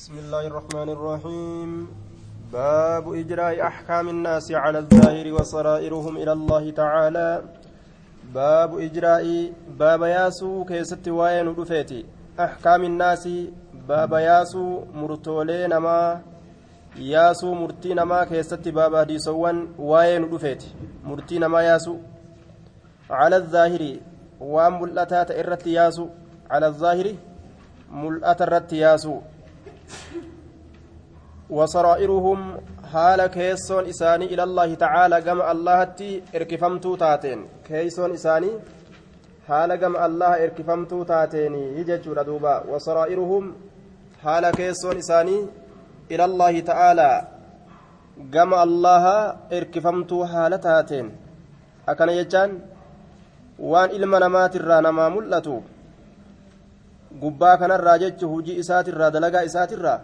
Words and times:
بسم 0.00 0.16
الله 0.18 0.46
الرحمن 0.46 0.88
الرحيم. 0.96 1.70
باب 2.52 3.04
إجراء 3.20 3.60
أحكام 3.60 4.08
الناس 4.08 4.52
على 4.52 4.78
الظاهر 4.78 5.26
وسرائرهم 5.32 6.14
إلى 6.16 6.32
الله 6.32 6.64
تعالى. 6.70 7.42
باب 8.34 8.70
إجراء 8.80 9.52
باب 9.76 10.02
ياسو 10.02 10.64
كيست 10.64 11.04
وين 11.08 11.46
رفيتي. 11.52 12.00
أحكام 12.40 12.84
الناس 12.84 13.28
باب 13.88 14.12
ياسو 14.12 14.64
مرتولي 14.94 15.68
نما 15.68 16.22
ياسو 16.96 17.54
مرتي 17.54 17.94
نما 17.94 18.24
كيست 18.24 18.68
باب 18.68 18.94
هديسوان 18.94 19.76
وين 19.78 20.24
رفيتي. 20.32 20.68
مرتي 21.04 21.38
نما 21.38 21.60
ياسو. 21.62 21.96
على 23.10 23.36
الظاهر 23.36 23.82
وان 24.40 24.72
ملأتات 24.80 25.30
إرت 25.30 25.66
ياسو. 25.66 26.06
على 26.50 26.66
الظاهر 26.72 27.06
ملأت 27.92 28.42
الرت 28.42 28.72
ياسو. 28.72 29.16
وسرائرهم 31.50 32.40
حال 32.92 33.26
كيسون 33.26 33.84
إساني 33.92 34.26
إلى 34.34 34.42
الله 34.42 34.74
تعالى 34.74 35.16
كما 35.26 35.52
الله 35.52 35.78
إركفمتو 36.34 36.94
تاتين. 36.96 37.38
كيسون 37.66 38.10
إساني 38.18 38.50
حال 39.48 39.70
كما 39.82 40.06
الله 40.06 40.32
إركفمتو 40.44 41.02
تاتين. 41.02 41.54
يججر 41.78 42.22
دوبا. 42.22 42.54
وسرائرهم 42.70 43.44
حال 44.22 44.44
كيسون 44.50 44.96
إساني 45.02 45.38
إلى 46.12 46.24
الله 46.24 46.60
تعالى 46.60 47.12
كما 48.34 48.62
الله 48.62 49.04
إركفمتو 49.52 50.18
حال 50.32 50.52
أكن 51.88 52.08
يجان؟ 52.08 52.50
وان 53.58 53.88
إلما 53.96 54.18
نمات 54.18 54.56
الرانما 54.56 55.08
ملتو. 55.08 55.56
Gubbaa 57.18 57.56
kanarraa 57.56 57.98
jechu 57.98 58.28
hujii 58.28 58.58
isaatirraa 58.62 59.10
dalagaa 59.10 59.42
isaatirraa 59.50 60.00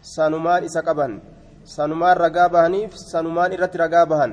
sanumaan 0.00 0.64
isa 0.64 0.82
qaban 0.82 1.20
sanumaan 1.64 2.16
ragaa 2.16 2.48
bahaniif 2.48 2.94
sanumaan 2.96 3.52
irratti 3.52 3.78
ragaa 3.78 4.06
bahan 4.06 4.32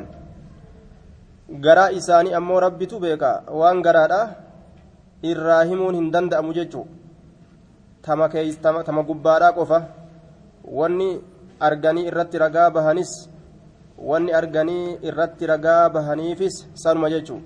garaa 1.65 1.89
isaanii 1.99 2.33
ammoo 2.39 2.59
rabbitu 2.59 2.99
beeka 2.99 3.31
waan 3.59 3.81
garaadha 3.81 4.21
irraa 5.31 5.63
himuun 5.69 5.95
hin 5.99 6.11
danda'amu 6.13 6.53
jechu 6.53 6.85
tama 8.01 8.29
tama 8.83 9.03
gubbaadhaa 9.09 9.55
qofa 9.57 9.79
wanni 10.79 11.09
arganii 11.59 12.07
irratti 12.11 12.37
ragaa 12.45 12.69
bahanis 12.71 13.11
wanni 14.09 14.33
arganii 14.39 14.97
irratti 15.09 15.47
ragaa 15.53 15.89
bahaniifis 15.89 16.65
sanuma 16.83 17.09
jechu 17.09 17.41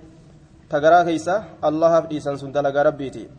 ta 0.69 0.79
garaa 0.83 1.05
keeysa 1.07 1.35
allahaaf 1.69 2.09
dhiisan 2.09 2.37
sun 2.37 2.51
dalagaa 2.51 2.83
rabbiiti 2.89 3.29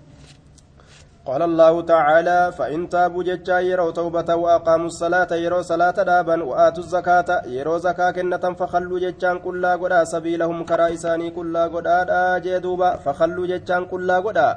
قال 1.29 1.43
الله 1.43 1.75
تعالى 1.95 2.41
فإن 2.59 2.81
تابوا 2.89 3.23
ججا 3.23 3.59
يروا 3.71 3.95
توبة 3.99 4.29
وأقاموا 4.43 4.91
الصلاة 4.93 5.31
يروا 5.45 5.63
صلاة 5.63 5.99
دابا 6.11 6.37
وآتوا 6.49 6.83
الزكاة 6.85 7.29
يروا 7.47 7.79
زكاة 7.79 8.11
كنة 8.11 8.45
فخلوا 8.61 8.99
ججان 9.05 9.39
كلا 9.39 9.73
قدا 9.83 10.01
سبيلهم 10.05 10.59
كرائساني 10.71 11.31
كلا 11.31 11.65
قدا 11.75 12.39
جدوبا 12.45 12.91
فخلوا 13.05 13.47
ججان 13.53 13.83
كلا 13.93 14.17
قدا 14.27 14.49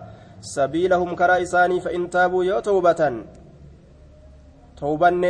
سبيلهم 0.55 1.09
كرائساني 1.19 1.77
فإن 1.85 2.09
تابوا 2.09 2.43
يو 2.49 2.59
توبة 2.59 3.01
توبان 4.77 5.23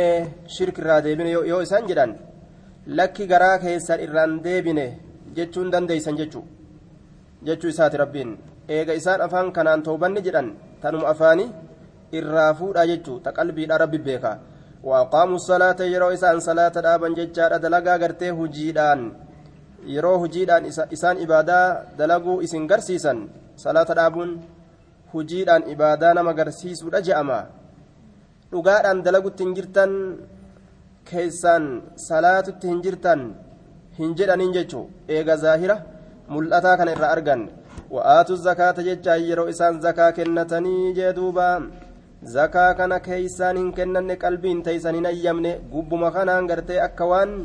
شرك 0.54 0.78
را 0.86 0.96
ديبن 1.04 1.26
يو 1.26 1.60
إسان 1.62 1.84
جدان 1.88 2.10
لكي 2.96 3.24
غرا 3.30 3.56
كيسان 3.62 3.98
إران 4.04 4.32
ديبن 4.44 4.78
ججون 5.36 5.68
دان 5.72 5.84
ديسان 5.86 6.16
ججو. 6.20 6.42
ججو 7.46 7.68
إسات 7.68 7.94
ربين. 8.02 8.30
eega 8.68 8.92
isaan 8.98 9.20
afaan 9.26 9.52
kanaan 9.56 9.82
toobanni 9.86 10.20
jedhan 10.26 10.48
tanuma 10.86 11.08
afaanii 11.12 11.50
irraa 12.18 12.50
fuudhaa 12.58 12.86
jechuu 12.92 13.18
ta 13.24 13.32
qalbiidha 13.38 13.78
rabbi 13.82 13.98
beeka 14.08 14.32
waaqaamu 14.90 15.38
salaata 15.50 15.84
yeroo 15.92 16.12
isaan 16.16 16.40
salaata 16.48 16.80
dhaaban 16.86 17.14
jechaadha 17.18 17.58
dalagaa 17.64 17.98
gartee 18.02 18.30
hujiidhaan 18.40 19.00
yeroo 19.94 20.18
hujiidhaan 20.22 20.64
isaan 20.96 21.18
ibaadaa 21.24 21.66
dalaguu 21.98 22.38
isin 22.46 22.66
garsiisan 22.70 23.18
salaata 23.64 23.94
dhaabuun 23.98 24.30
hujiidhaan 25.14 25.66
ibaadaa 25.74 26.14
nama 26.18 26.32
garsiisuudha 26.38 27.00
je'ama 27.08 27.38
dhugaadhaan 28.52 29.02
dalagutti 29.06 29.42
hin 29.44 29.54
jirtan 29.58 29.92
keessaan 31.10 31.64
salaatutti 32.08 32.66
hin 32.70 32.80
jirtan 32.86 33.20
hin 33.98 34.14
jedhaniin 34.18 34.52
jechuu 34.56 34.84
eega 35.16 35.36
zaahira 35.44 35.76
mul'ataa 36.34 36.76
kana 36.78 36.92
irraa 36.96 37.12
argan 37.16 37.42
wa'aatu 37.94 38.36
zakaata 38.46 38.82
jecha 38.88 39.16
yeroo 39.26 39.48
isaan 39.52 39.80
zakaa 39.84 40.12
kennatanii 40.12 40.94
jee 40.96 41.12
duuba. 41.18 41.48
Zakaa 42.34 42.74
kana 42.74 42.98
keeysaan 43.00 43.56
hin 43.60 43.72
kennanne 43.76 44.16
qalbiin 44.22 44.62
teeysan 44.66 44.94
hin 44.98 45.06
ayyamne 45.12 45.52
gubbuma 45.72 46.10
kanaan 46.10 46.46
gartee 46.50 46.80
akka 46.86 47.06
waan 47.12 47.36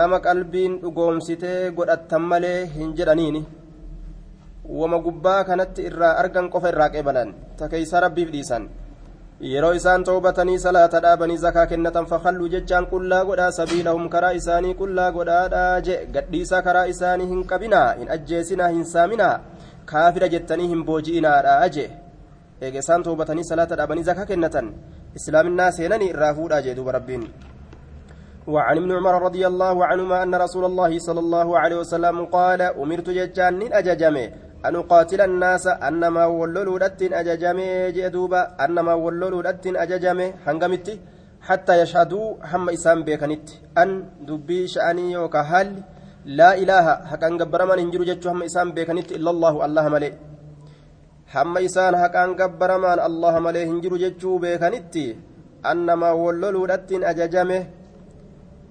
nama 0.00 0.18
qalbiin 0.26 0.80
dhugoomsitee 0.82 1.70
godhattan 1.76 2.22
malee 2.32 2.66
hin 2.74 2.94
jedhaniini. 2.98 3.46
Wama 4.80 4.98
gubbaa 5.06 5.44
kanatti 5.44 5.86
irraa 5.90 6.16
argan 6.22 6.50
qofa 6.50 6.68
irraa 6.74 6.90
qeebalan. 6.94 7.34
Ta 7.56 7.68
keeysaa 7.68 8.00
rabbiif 8.06 8.30
dhiisan. 8.32 8.68
Yeroo 9.40 9.72
isaan 9.78 10.04
toobatanii 10.04 10.58
salaata 10.58 11.00
dhaabanii 11.00 11.36
zakaa 11.42 11.66
kennatan 11.72 12.06
fakalluu 12.12 12.48
jechaan 12.54 12.86
qullaa 12.92 13.24
godhaa 13.24 13.50
sabiilahum 13.58 14.08
karaa 14.14 14.30
isaanii 14.38 14.74
qullaa 14.80 15.12
godhaadhaa 15.16 15.80
je 15.88 15.98
gadhiisa 16.14 16.62
karaa 16.62 16.86
isaanii 16.92 17.26
hin 17.32 17.44
qabinaa 17.52 17.92
hin 17.98 18.10
ajjeesinaa 18.14 18.68
hin 18.68 18.84
saaminaa 18.92 19.36
kaafira 19.92 20.28
jettanii 20.32 20.66
hin 20.72 20.82
booji'inaadhaa 20.88 21.68
je 21.76 21.84
eega 22.60 22.78
isaan 22.78 23.02
toobatanii 23.10 23.44
salaata 23.50 23.78
dhaabanii 23.82 24.08
zakaa 24.10 24.26
kennatan 24.32 24.72
islaaminaa 25.20 25.70
seenanii 25.78 26.10
irraa 26.16 26.34
fuudhaa 26.40 26.60
jee 26.66 26.74
duuba 26.80 26.92
rabbiin 26.98 27.28
وعن 28.48 28.76
ابن 28.80 28.92
عمر 28.92 29.22
رضي 29.22 29.46
الله 29.46 29.86
عنهما 29.86 30.22
أن 30.22 30.34
رسول 30.34 30.64
الله 30.64 30.98
صلى 30.98 31.20
الله 31.20 31.58
عليه 31.58 31.76
وسلم 31.76 32.16
قال 32.26 32.60
أمرت 32.62 33.10
ججان 33.10 33.60
أججمه 33.72 34.28
أن 34.66 34.76
أقاتل 34.76 35.20
الناس 35.20 35.66
أنما 35.66 36.24
ولولوا 36.26 36.78
لتن 36.82 37.14
أججمي 37.14 37.92
جدوبا 37.96 38.40
أنما 38.64 38.94
ولولوا 38.94 39.42
لتن 39.46 39.76
أججمي 39.76 40.26
هنغمتي 40.46 40.94
حتى 41.48 41.74
يشهدوا 41.82 42.26
هم 42.50 42.64
إسام 42.76 42.98
بيكنت 43.06 43.46
أن 43.78 43.90
دبي 44.28 44.66
شأني 44.66 45.16
وكهل 45.16 45.68
لا 46.38 46.50
إله 46.62 46.86
حقا 47.10 47.28
قبر 47.40 47.60
من 47.70 47.78
هنجر 47.82 48.02
جتشو 48.08 48.28
هم 48.30 48.42
إسام 48.42 48.68
بيكنت 48.76 49.08
إلا 49.16 49.30
الله 49.34 49.54
الله 49.66 49.84
ملي. 49.94 50.10
هم 51.34 51.54
إسان 51.66 51.92
حقا 52.02 52.24
قبر 52.40 52.70
من 52.84 52.98
الله 53.08 53.34
ملي 53.46 53.62
هنجر 53.70 53.92
جتشو 54.02 54.30
بيكنت 54.44 54.94
أنما 55.70 56.10
ولولوا 56.22 56.66
لتن 56.70 57.04
أججمي 57.10 57.58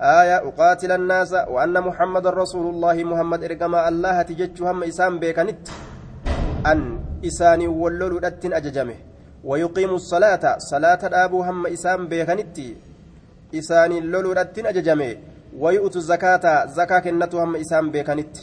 آية 0.02 0.38
أقاتل 0.48 0.92
الناس 0.92 1.34
وأن 1.34 1.82
محمد 1.82 2.28
رسول 2.28 2.66
الله 2.70 3.04
محمد 3.04 3.44
إرقما 3.44 3.90
الله 3.90 4.22
تجج 4.22 4.62
هم 4.64 4.84
إسام 4.84 5.20
بيكنت 5.20 5.68
أن 6.66 7.00
إساني 7.26 7.68
ولول 7.68 8.26
أتن 8.26 8.54
أججمه. 8.54 8.96
ويقيم 9.44 9.90
الصلاة 9.90 10.58
صلاة 10.58 11.00
أبو 11.04 11.42
هم 11.44 11.68
إسام 11.68 12.08
بيكنت 12.08 12.58
إساني 13.56 14.00
لول 14.00 14.38
أتن 14.38 14.66
أججمه. 14.66 15.16
ويؤتوا 15.58 16.02
الزكاة 16.02 16.66
زكاة 16.66 17.00
كنته 17.00 17.44
هم 17.44 17.56
إسام 17.56 17.92
بيكنت. 17.92 18.38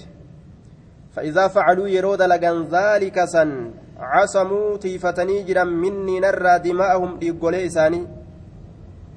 فإذا 1.14 1.48
فعلوا 1.48 1.88
يرود 1.88 2.22
لغن 2.22 2.66
ذلك 2.72 3.24
سن 3.24 3.70
عصموا 3.98 4.76
تيفتني 4.76 5.42
جرا 5.42 5.64
مني 5.64 6.20
نرى 6.20 6.58
دماءهم 6.58 7.18
لقولي 7.22 7.66
إساني 7.66 8.06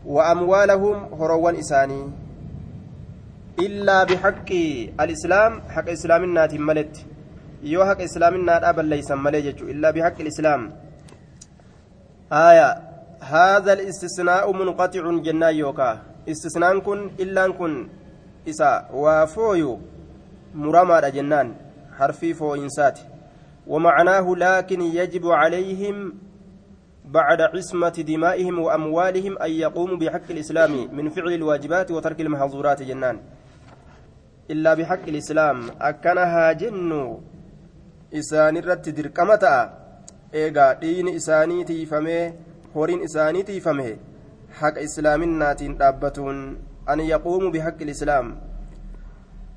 وأموالهم 0.05 1.13
هروان 1.13 1.55
إساني. 1.55 2.26
الإسلام 5.01 5.61
حق 5.73 5.89
إسلام 5.89 6.23
النات 6.23 6.53
ملت. 6.53 7.05
يو 7.63 7.85
حق 7.85 8.01
إسلام 8.01 8.33
النات 8.35 8.63
أبا 8.63 8.81
ليس 8.81 9.11
ملجج 9.11 9.63
إلا 9.63 9.91
بحق 9.91 10.17
الإسلام. 10.19 10.61
آية. 12.33 12.69
هذا 13.21 13.73
الاستثناء 13.73 14.45
منقطع 14.53 15.03
جنا 15.25 15.49
يوكا. 15.49 16.01
استثناء 16.29 16.79
كن 16.79 17.09
إلا 17.19 17.51
كن. 17.57 17.87
إسا. 18.49 18.89
وفويو 18.93 19.79
مرمى 20.55 21.11
جنان. 21.11 21.55
حرفي 21.97 22.33
فو 22.33 22.55
إنسات. 22.55 22.99
ومعناه 23.67 24.35
لكن 24.37 24.81
يجب 24.81 25.25
عليهم 25.27 26.13
بعد 27.05 27.41
عصمة 27.41 27.89
دمائهم 27.89 28.59
وأموالهم 28.59 29.37
أن 29.37 29.51
يقوموا 29.51 29.97
بحق 29.97 30.27
الإسلام 30.29 30.95
من 30.95 31.09
فعل 31.09 31.33
الواجبات 31.33 31.91
وترك 31.91 32.21
المحظورات 32.21 32.81
جنان. 32.83 33.19
بحق 34.49 35.05
الإسلام. 35.07 35.57
أكنها 35.81 36.51
جن 36.51 36.91
إسان 38.13 38.57
الرت 38.57 38.89
دركمة 38.89 39.45
إيغا 40.33 40.73
دين 40.73 41.07
إساني 41.15 41.63
تيفمه 41.63 42.33
هورين 42.75 43.03
إساني 43.03 43.43
تيفمه. 43.43 43.89
حق 44.59 44.77
إسلام 44.77 45.21
ناتين 45.23 45.77
دابتون. 45.77 46.37
أن 46.89 46.99
يقوموا 46.99 47.51
بحق 47.51 47.79
الإسلام. 47.81 48.25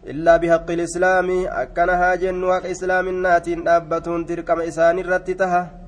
إلا 0.06 0.36
بحق 0.36 0.68
الإسلام 0.70 1.28
أكنها 1.46 2.14
جن 2.14 2.42
حق 2.52 2.64
إسلام 2.74 3.06
ناتين 3.22 3.64
دابتون 3.64 4.24
دركم 4.24 4.60
إساني 4.60 5.00
الرت 5.00 5.30
تها 5.30 5.80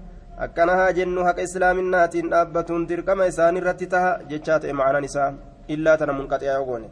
akkana 0.45 0.77
haa 0.77 0.93
jennu 0.93 1.25
haqa 1.25 1.43
islaaminaatiin 1.47 2.31
dhaabbatuun 2.33 2.87
dirqama 2.91 3.27
isaan 3.31 3.57
irratti 3.61 3.87
taha 3.95 4.13
jechaa 4.31 4.59
ta'e 4.65 4.73
ma'anaan 4.79 5.05
isaa 5.09 5.27
illaa 5.75 5.97
tana 6.01 6.13
munqaxiyaa 6.19 6.55
yoo 6.59 6.65
goone 6.71 6.89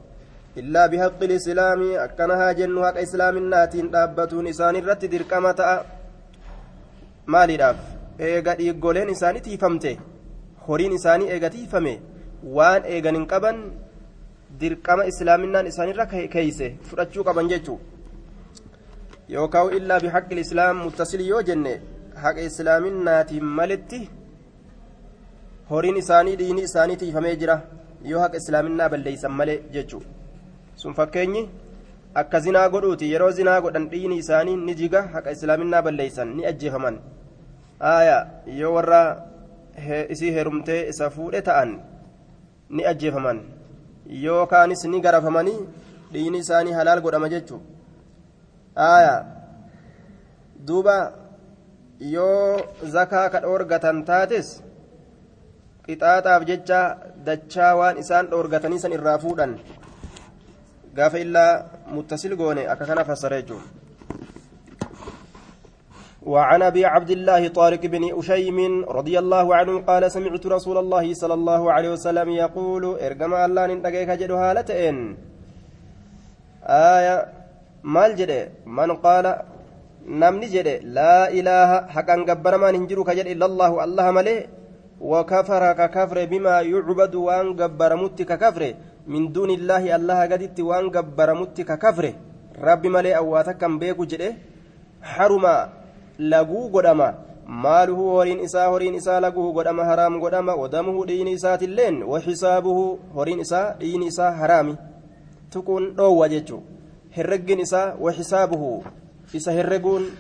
illaa 0.57 0.89
bihaqqi 0.89 1.27
lislaamii 1.33 1.97
akkana 2.05 2.37
haa 2.41 2.55
jennu 2.61 2.83
haqa 2.87 3.01
islaaminaatiin 3.07 3.91
dhaabbatuun 3.93 4.47
isaan 4.53 4.77
irratti 4.81 5.11
dirqama 5.13 5.53
ta'a. 5.61 5.77
Maaliidhaaf? 7.27 7.79
Eega 8.29 8.55
dhiiggoleen 8.59 9.09
isaanii 9.15 9.41
tiifamte. 9.47 9.93
Horiin 10.67 10.93
isaanii 10.99 11.31
eega 11.37 11.51
tiifame. 11.57 11.95
Waan 12.57 12.83
eegan 12.95 13.15
hin 13.19 13.27
qaban 13.33 13.63
dirqama 14.61 15.05
islaaminaan 15.13 15.67
isaanirra 15.73 16.07
keeyse 16.35 16.75
fudhachuu 16.91 17.25
qaban 17.31 17.51
jechuu. 17.55 17.81
Yookaan 19.35 19.73
illaa 19.81 20.01
bihaqqi 20.05 20.41
islaam 20.47 20.77
muttasil 20.85 21.27
yoo 21.33 21.43
jenne 21.51 21.81
haqa 22.23 22.41
islaaminaatiin 22.51 23.45
malitti 23.59 24.01
horiin 25.71 25.97
isaanii 26.05 26.37
dhiini 26.41 26.63
isaanii 26.71 26.97
tiifamee 27.03 27.37
jira. 27.43 27.61
Yoo 28.13 28.21
haqa 28.25 28.37
islaaminaa 28.43 28.89
balleeysan 28.89 29.33
malee 29.43 29.63
jechuu 29.77 30.03
sun 30.81 30.95
fakkeenyi 30.99 31.43
akka 32.15 32.41
zinaa 32.41 32.69
godhuuti. 32.75 33.11
Yeroo 33.13 33.31
zinaa 33.39 33.61
godhan 33.61 33.89
dhiini 33.93 34.17
isaanii 34.23 34.57
ni 34.67 34.75
jiga 34.81 35.03
haqa 35.15 35.35
islaaminaa 35.37 35.83
balleeysan 35.87 36.37
ni 36.37 36.47
ajjeefaman. 36.51 37.01
Aaya 37.93 38.17
yoo 38.61 38.75
warra 38.75 39.01
isii 40.15 40.33
heerumtee 40.37 40.81
isa 40.93 41.11
fuudhe 41.11 41.43
ta'an 41.49 41.75
ni 42.71 42.87
ajjeefaman. 42.93 43.43
Yookaanis 44.25 44.85
ni 44.85 45.01
garafamanii 45.01 45.59
dhiini 46.13 46.39
isaanii 46.45 46.73
halaal 46.79 47.01
godhama 47.01 47.29
jechuu. 47.35 47.61
Aaya 48.77 49.15
duuba 50.67 50.97
yoo 52.01 52.61
zakaa 52.97 53.29
ka 53.29 53.41
dhoorgatan 53.45 54.05
taates 54.09 54.49
qixaaxaaf 55.87 56.43
jecha 56.51 56.81
dachaa 57.27 57.73
waan 57.81 57.99
isaan 58.03 58.31
dhoorgatanii 58.33 58.81
san 58.83 58.93
irraa 58.97 59.19
fuudhan 59.25 59.53
gaafa 60.95 61.19
illaa 61.25 61.65
muttasil 61.95 62.37
goone 62.37 62.67
akka 62.73 62.87
kana 62.87 63.05
fassara 63.05 63.43
jechuun 63.43 63.63
وعن 66.21 66.63
أبي 66.63 66.85
عبد 66.85 67.11
الله 67.11 67.49
طارق 67.49 67.81
بن 67.81 68.13
أشيم 68.19 68.85
رضي 68.85 69.19
الله 69.19 69.47
عنه 69.57 69.75
قال 69.89 70.05
سمعت 70.13 70.47
رسول 70.47 70.77
الله 70.79 71.15
صلى 71.15 71.35
الله 71.35 71.73
عليه 71.73 71.91
وسلم 71.97 72.29
يقول 72.29 72.85
إرجم 73.01 73.33
الله 73.35 73.63
نندقيك 73.67 74.11
جدو 74.21 74.37
هالتين 74.37 74.97
آية 76.69 77.17
مال 77.85 78.11
جده 78.21 78.41
من 78.69 78.91
قال 79.01 79.27
نمني 80.05 80.47
جده 80.55 80.77
لا 80.99 81.33
إله 81.33 81.89
حقا 81.89 82.17
قبر 82.29 82.53
ما 82.63 82.69
ننجرك 82.71 83.09
جد 83.17 83.27
إلا 83.35 83.47
الله 83.49 83.71
الله 83.85 84.07
ملي. 84.11 84.37
وكفر 85.01 85.73
ككفر 85.73 86.19
بما 86.25 86.61
يعبد 86.61 87.15
وأن 87.15 87.47
قبر 87.61 87.91
متك 87.97 88.33
من 89.07 89.33
دون 89.33 89.51
الله 89.51 89.97
الله 89.97 90.21
قدت 90.33 90.61
وان 90.61 90.91
قبر 90.91 91.29
متك 91.35 91.79
كفر 91.79 92.05
ربي 92.63 92.89
ملي 92.89 93.17
أواتك 93.17 93.65
بيكو 93.65 94.05
جده 94.05 94.35
حرم 95.03 95.47
laguu 96.21 96.69
godhama 96.69 97.15
maaluhu 97.47 98.11
horiin 98.15 98.41
isaa 98.45 98.69
horiin 98.69 98.95
isaa 98.95 99.21
laguu 99.25 99.53
godhama 99.57 99.85
haraam 99.89 100.21
godhama 100.21 100.55
wadamuhu 100.55 101.05
dhiini 101.09 101.33
isaatilleen 101.33 102.03
waxisaabuhu 102.13 102.83
horiin 103.15 103.41
isaa 103.41 103.73
dhiini 103.81 104.07
isaa 104.13 104.31
haraami 104.41 104.77
tuquun 105.55 105.95
dhoowwa 105.97 106.29
jechuu 106.29 106.61
herreggin 107.17 107.65
isaa 107.67 107.95
waxisaabuhu 108.07 108.85
isa 109.33 109.53
herreguun 109.53 110.11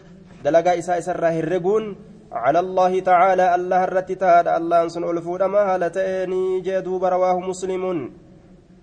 dalagaa 0.44 0.78
isaa 0.84 0.96
isarraa 1.04 1.36
herreguun 1.40 1.96
على 2.32 2.60
الله 2.60 3.00
تعالى 3.00 3.54
الله 3.54 3.84
الرتتاد 3.84 4.48
الله 4.48 4.88
سن 4.88 5.04
ألفود 5.04 5.42
ما 5.42 5.74
هالتاني 5.74 6.60
جدوب 6.60 7.04
رواه 7.04 7.40
مسلم 7.40 7.84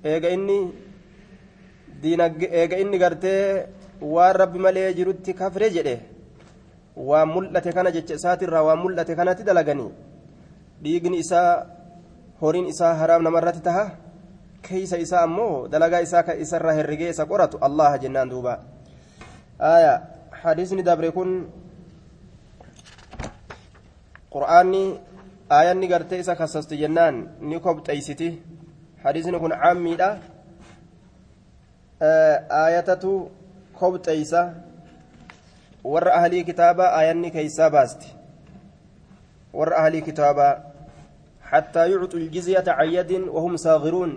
eega 0.03 0.29
inni 0.29 0.59
eega 2.51 2.77
inni 2.77 2.97
gartee 2.97 3.67
waan 4.01 4.35
rabbi 4.35 4.59
malee 4.59 4.93
jirutti 4.93 5.33
kafre 5.33 5.69
jedhe 5.75 5.95
waan 6.95 7.29
mul'ate 7.29 7.71
kana 7.73 7.91
jecha 7.91 8.13
isaatirraa 8.19 8.63
waan 8.67 8.79
mul'ate 8.83 9.15
kanatti 9.15 9.43
dalaganii 9.43 9.91
dhiigni 10.83 11.17
isaa 11.23 11.65
horiin 12.41 12.67
isaa 12.73 12.93
haraam 12.99 13.23
namarratti 13.23 13.61
taha 13.67 13.85
keeysa 14.61 14.97
isaa 15.05 15.23
ammoo 15.27 15.67
dalagaa 15.71 16.01
isaa 16.05 16.33
isarraa 16.45 16.73
herrigee 16.79 17.09
isa 17.09 17.25
qoratu 17.25 17.57
allaha 17.61 17.97
jennaan 17.97 18.29
duuba. 18.29 18.59
Aya 19.59 19.93
hadisni 20.43 20.83
dabre 20.83 21.11
kun 21.11 21.49
qur'aanni 24.33 24.83
aayanni 25.49 25.87
gartee 25.87 26.19
isa 26.19 26.35
kasasti 26.35 26.77
jennaan 26.77 27.15
ni 27.41 27.59
kobxeeysiti 27.59 28.29
hadiisni 29.07 29.39
kun 29.39 29.55
caammiidha 29.63 30.09
aayatatu 32.61 33.11
kobxeeysa 33.79 34.41
warra 35.83 36.15
ahlii 36.19 36.43
kitaabaa 36.49 36.93
aayanni 36.97 37.31
keeysaa 37.35 37.69
baasti. 37.69 38.15
Warra 39.53 39.77
ahlii 39.83 40.07
kitaabaa 40.09 40.53
حتى 41.51 41.91
يعطوا 41.91 42.19
الجزية 42.19 42.67
عن 42.67 42.87
يد 42.87 43.11
وهم 43.35 43.53
صاغرون 43.55 44.11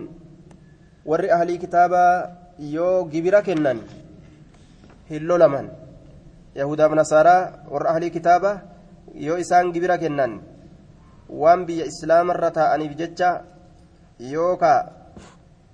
ور 1.05 1.21
أهل 1.31 1.49
كتابا 1.63 2.05
يو 2.59 3.07
جبرا 3.07 3.39
كنن 3.47 3.79
هلو 5.11 5.35
لمن 5.41 5.65
يهودا 6.59 6.85
ونصارى 6.91 7.37
ور 7.71 7.83
أهل 7.87 8.03
كتابا 8.07 8.51
يو 9.15 9.35
إسان 9.39 9.71
جبرا 9.71 9.95
كنن 9.95 10.31
وان 11.41 11.59
بي 11.65 11.87
إسلام 11.87 12.27
الرتا 12.35 12.75
أني 12.75 12.87
بججة 12.91 13.29
يوكا 14.21 14.75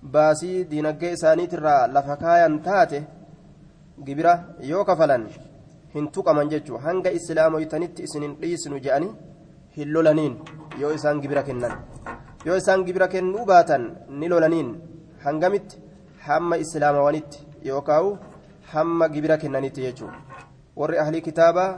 باسي 0.03 0.63
دينجي 0.63 1.13
إساني 1.13 1.47
ترى 1.47 1.75
لفكايا 1.93 2.49
تاته 2.65 3.03
جبرا 4.05 4.33
يوكا 4.71 4.95
فلن 4.95 5.23
hin 5.97 6.07
tuqaman 6.15 6.49
jechuun 6.53 6.81
hanga 6.85 7.09
islaamoytanitti 7.17 8.03
isinin 8.07 8.33
dhiisnu 8.41 8.77
je'anii 8.85 9.13
hin 9.77 9.93
lolaniin 9.95 10.33
yoo 10.81 10.91
isaan 10.97 11.21
gibira 11.23 11.43
kennan 11.47 11.73
yoo 12.47 12.57
isaan 12.61 12.85
gibira 12.87 13.07
kennuu 13.13 13.45
baatan 13.51 13.83
ni 14.19 14.29
lolaniin 14.33 14.69
hangamitti 15.25 15.81
hamma 16.27 16.59
islaamawanitti 16.63 17.45
yookaan 17.69 18.09
hamma 18.73 19.09
gibira 19.13 19.37
kennanitti 19.43 19.85
jechuudha 19.87 20.17
warri 20.79 20.99
ahlii 21.03 21.25
kitaabaa 21.27 21.71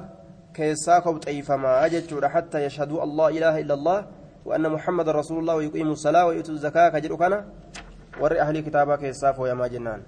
keessaa 0.57 1.01
kobxeeyfamaa 1.05 1.89
jechuudha 1.95 2.33
hatta 2.35 2.63
yashhaduu 2.65 3.03
allah 3.05 3.27
ilaaha 3.37 3.63
illallah 3.63 3.97
وأن 4.45 4.69
محمد 4.69 5.09
رسول 5.09 5.39
الله 5.39 5.55
ويقيم 5.55 5.91
الصلاة 5.91 6.25
ويؤتوا 6.25 6.53
الزكاة 6.53 6.89
كجر 6.89 7.15
كان 7.15 7.33
ور 8.21 8.39
أهل 8.39 8.59
كتابة 8.59 8.95
كيساف 8.95 9.39
ويما 9.39 9.67
جنان. 9.67 10.01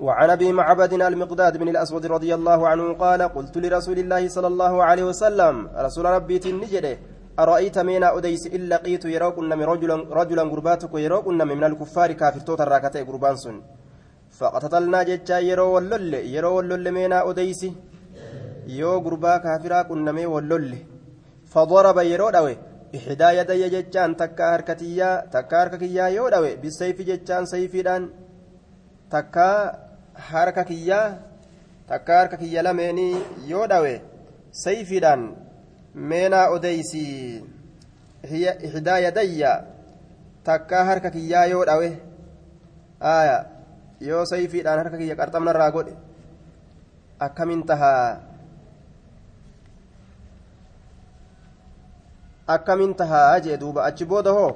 وعن 0.00 0.30
أبي 0.30 0.52
معبد 0.52 0.92
المقداد 0.92 1.56
بن 1.56 1.68
الأسود 1.68 2.06
رضي 2.06 2.34
الله 2.34 2.68
عنه 2.68 2.92
قال 2.92 3.22
قلت 3.22 3.58
لرسول 3.58 3.98
الله 3.98 4.28
صلى 4.28 4.46
الله 4.46 4.84
عليه 4.84 5.04
وسلم 5.04 5.68
رسول 5.76 6.04
ربي 6.04 6.38
تنجده 6.38 6.98
أرأيت 7.38 7.78
مينا 7.78 8.18
أديس 8.18 8.46
إن 8.46 8.68
لقيت 8.68 9.04
يروكن 9.04 9.48
من 9.48 9.64
رجلا 9.64 9.96
رجلا 10.20 10.42
قرباتك 10.42 10.94
يروكن 10.94 11.38
من 11.48 11.64
الكفار 11.64 12.12
كافر 12.12 12.40
توتا 12.40 12.64
راكتي 12.64 13.02
قربان 13.02 13.36
سن. 13.36 13.56
فقتتلنا 14.38 15.02
جتا 15.02 15.38
يرو 15.38 15.74
واللل 15.74 16.14
يرو 16.14 16.56
واللل 16.56 16.92
مينا 16.92 17.30
أديس؟ 17.30 17.66
يو 18.66 19.00
قربا 19.04 19.36
كافرا 19.36 19.82
كن 19.82 20.12
مي 20.12 20.26
واللل. 20.26 20.72
فضرب 21.52 21.98
يرو 21.98 22.30
دوي 22.30 22.56
إحدى 22.96 23.24
يدي 23.38 23.68
جتان 23.74 24.16
تكا 24.16 24.54
هركتيا 24.54 25.10
تكا 25.34 25.62
هركتيا 25.62 26.04
يو 26.16 26.28
دوي 26.28 26.56
بالسيف 26.56 26.98
جتان 27.02 27.46
سيفيدان 27.46 28.02
تكا 29.10 29.50
takka 31.86 32.18
harka 32.18 32.36
kiyya 32.36 32.62
lameenii 32.66 33.22
yoo 33.46 33.66
dhawe 33.70 33.94
sayfiidhaan 34.50 35.22
meenaa 35.94 36.50
odeysi 36.50 37.02
ihdaa 38.68 38.98
yadayya 39.06 39.52
takka 40.44 40.84
harka 40.88 41.10
kiyyaa 41.16 41.46
yoo 41.52 41.64
dhawe 41.70 41.90
aya 43.00 43.36
yoo 44.00 44.24
sayfiidhaan 44.32 44.82
harka 44.82 44.98
kiyya 44.98 45.18
qarxamnarraa 45.20 45.70
godhe 45.76 45.94
akkamin 47.28 47.62
tahaa 47.70 48.18
akkamin 52.46 52.94
tahaa 52.94 53.40
jee 53.40 53.56
duuba 53.56 53.84
achi 53.84 54.04
booda 54.04 54.32
hoo? 54.32 54.54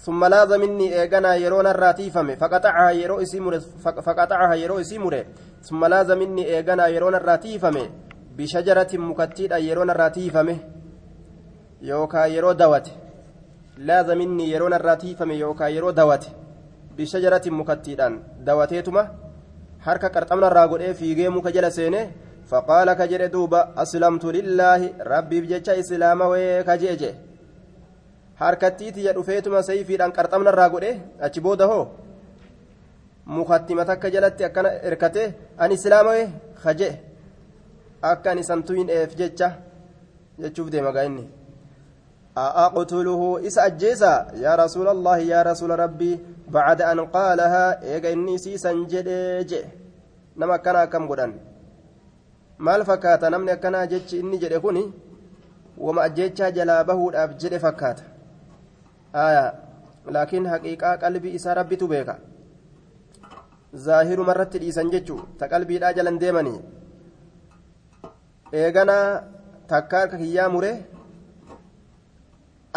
ثم 0.00 0.24
لاذ 0.24 0.58
مني 0.58 0.86
إيغانا 1.00 1.34
يرون 1.34 1.66
الراتيفم 1.66 2.28
فقطعها 2.36 2.90
يرو 2.90 3.20
إسيمور 3.22 3.60
فقطعها 4.06 4.54
يرو 4.54 4.80
إسيمور 4.80 5.14
ثم 5.62 5.84
لاذ 5.84 6.14
مني 6.16 6.44
إيغانا 6.54 6.86
يرون 6.88 7.14
الراتيفم 7.14 7.76
بشجرة 8.36 8.92
مكتيدة 9.08 9.56
يرون 9.56 9.90
الراتيفم 9.90 10.48
يوكا 11.82 12.26
يرو 12.26 12.52
دوت 12.52 12.86
لاذ 13.88 14.08
مني 14.14 14.50
يرون 14.50 14.74
الراتيفم 14.74 15.30
يوكا 15.30 15.64
يرو 15.76 15.90
دوت 15.90 16.24
بشجرة 16.96 17.44
مكتيدة 17.46 18.06
دوتيتما 18.46 19.04
irraa 19.86 20.68
godhee 20.68 20.94
fiigee 20.94 21.28
muka 21.28 21.50
jala 21.52 21.70
seene 21.70 22.00
فقال 22.50 22.92
كجر 22.92 23.26
دوبا 23.26 23.60
أسلمت 23.82 24.24
لله 24.36 24.80
ربي 25.12 25.38
بجتش 25.40 25.68
إسلام 25.82 26.20
وكجيجي 26.32 27.12
harkattiiti 28.40 29.04
ya 29.04 29.12
dhufeetuma 29.12 29.60
sayfiidhaan 29.68 30.12
qarxamna 30.16 30.52
irraa 30.52 30.68
godhe 30.74 30.90
achi 31.26 31.40
booda 31.46 31.66
hoo 31.70 31.82
mukattima 33.36 33.84
takka 33.90 34.10
jalatti 34.14 34.46
akkana 34.48 34.70
erkate 34.90 35.24
ani 35.62 35.74
islaamawe 35.78 36.22
kaje 36.62 36.88
akka 38.12 38.30
ani 38.32 38.46
santuyin 38.50 38.88
eef 38.96 39.12
jecha 39.20 39.48
jechuuf 40.44 40.70
deema 40.76 40.94
gaa 40.96 41.04
inni 41.10 41.26
أقتله 42.38 43.46
إس 43.46 43.58
أجيسا 43.58 44.38
يا 44.44 44.54
رسول 44.54 44.88
الله 44.88 45.18
يا 45.18 45.42
رسول 45.42 45.70
ربي 45.84 46.12
بعد 46.48 46.82
أن 46.82 47.00
قالها 47.16 47.82
إيجا 47.82 48.12
إني 48.12 48.38
سيسا 48.38 48.72
جديج 48.72 49.50
نما 50.38 50.56
كان 50.56 50.84
كم 50.84 51.08
قدان 51.10 51.49
maal 52.66 52.84
fakkaata 52.90 53.30
namni 53.34 53.52
akkanaa 53.56 53.86
jechi 53.92 54.20
inni 54.22 54.38
jedhe 54.42 54.58
kun 54.64 54.78
wama 55.86 56.02
ajjechaa 56.08 56.50
jalaa 56.58 56.82
bahuudhaaf 56.90 57.36
jedhe 57.42 57.58
fakkaata 57.66 58.02
aya 59.26 59.44
laakiin 60.16 60.50
haqiiqaa 60.52 60.96
qalbii 61.04 61.34
isaa 61.38 61.54
rabbitu 61.60 61.88
beeka 61.92 62.16
zaahiruma 63.86 64.34
irratti 64.34 64.62
dhiisan 64.64 64.90
jechuu 64.94 65.20
ta 65.38 65.48
qalbiidhaa 65.52 65.92
jalan 65.98 66.20
deemanii 66.22 66.60
eeganaa 68.62 69.06
takka 69.72 70.00
harka 70.02 70.20
kiyyaa 70.22 70.48
mure 70.56 70.72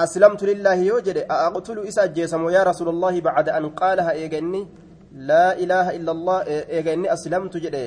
aslamtu 0.06 0.46
lillaahi 0.52 0.88
yoo 0.92 1.02
jedhe 1.10 1.26
aqtulu 1.40 1.86
isa 1.92 2.02
ajjeesamo 2.08 2.52
yaa 2.56 2.64
rasuula 2.72 3.12
bacda 3.28 3.56
an 3.60 3.70
qaalaha 3.82 4.16
eega 4.22 4.38
inni 4.44 4.64
laa 5.30 5.54
ilaaha 5.66 5.96
illa 5.98 6.12
allah 6.18 6.40
eega 6.48 6.94
inni 6.98 7.14
aslamtu 7.16 7.64
jedhe 7.66 7.84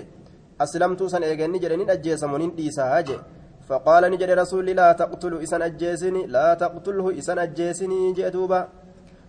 aslamtuu 0.65 1.09
san 1.13 1.23
eega 1.23 1.45
inni 1.49 1.63
jedhe 1.65 1.77
nin 1.77 1.91
ajjeesamo 1.97 2.39
nin 2.39 2.53
dhiisaa 2.59 3.03
jedhe 3.09 3.25
فقال 3.69 4.03
نجد 4.11 4.31
رسول 4.31 4.67
لا 4.67 4.93
تقتل 4.93 5.43
إسن 5.43 5.63
أجيسني 5.63 6.27
لا 6.27 6.55
تقتله 6.55 7.19
إسن 7.19 7.39
أجيسني 7.39 8.13
جئتوبا 8.13 8.61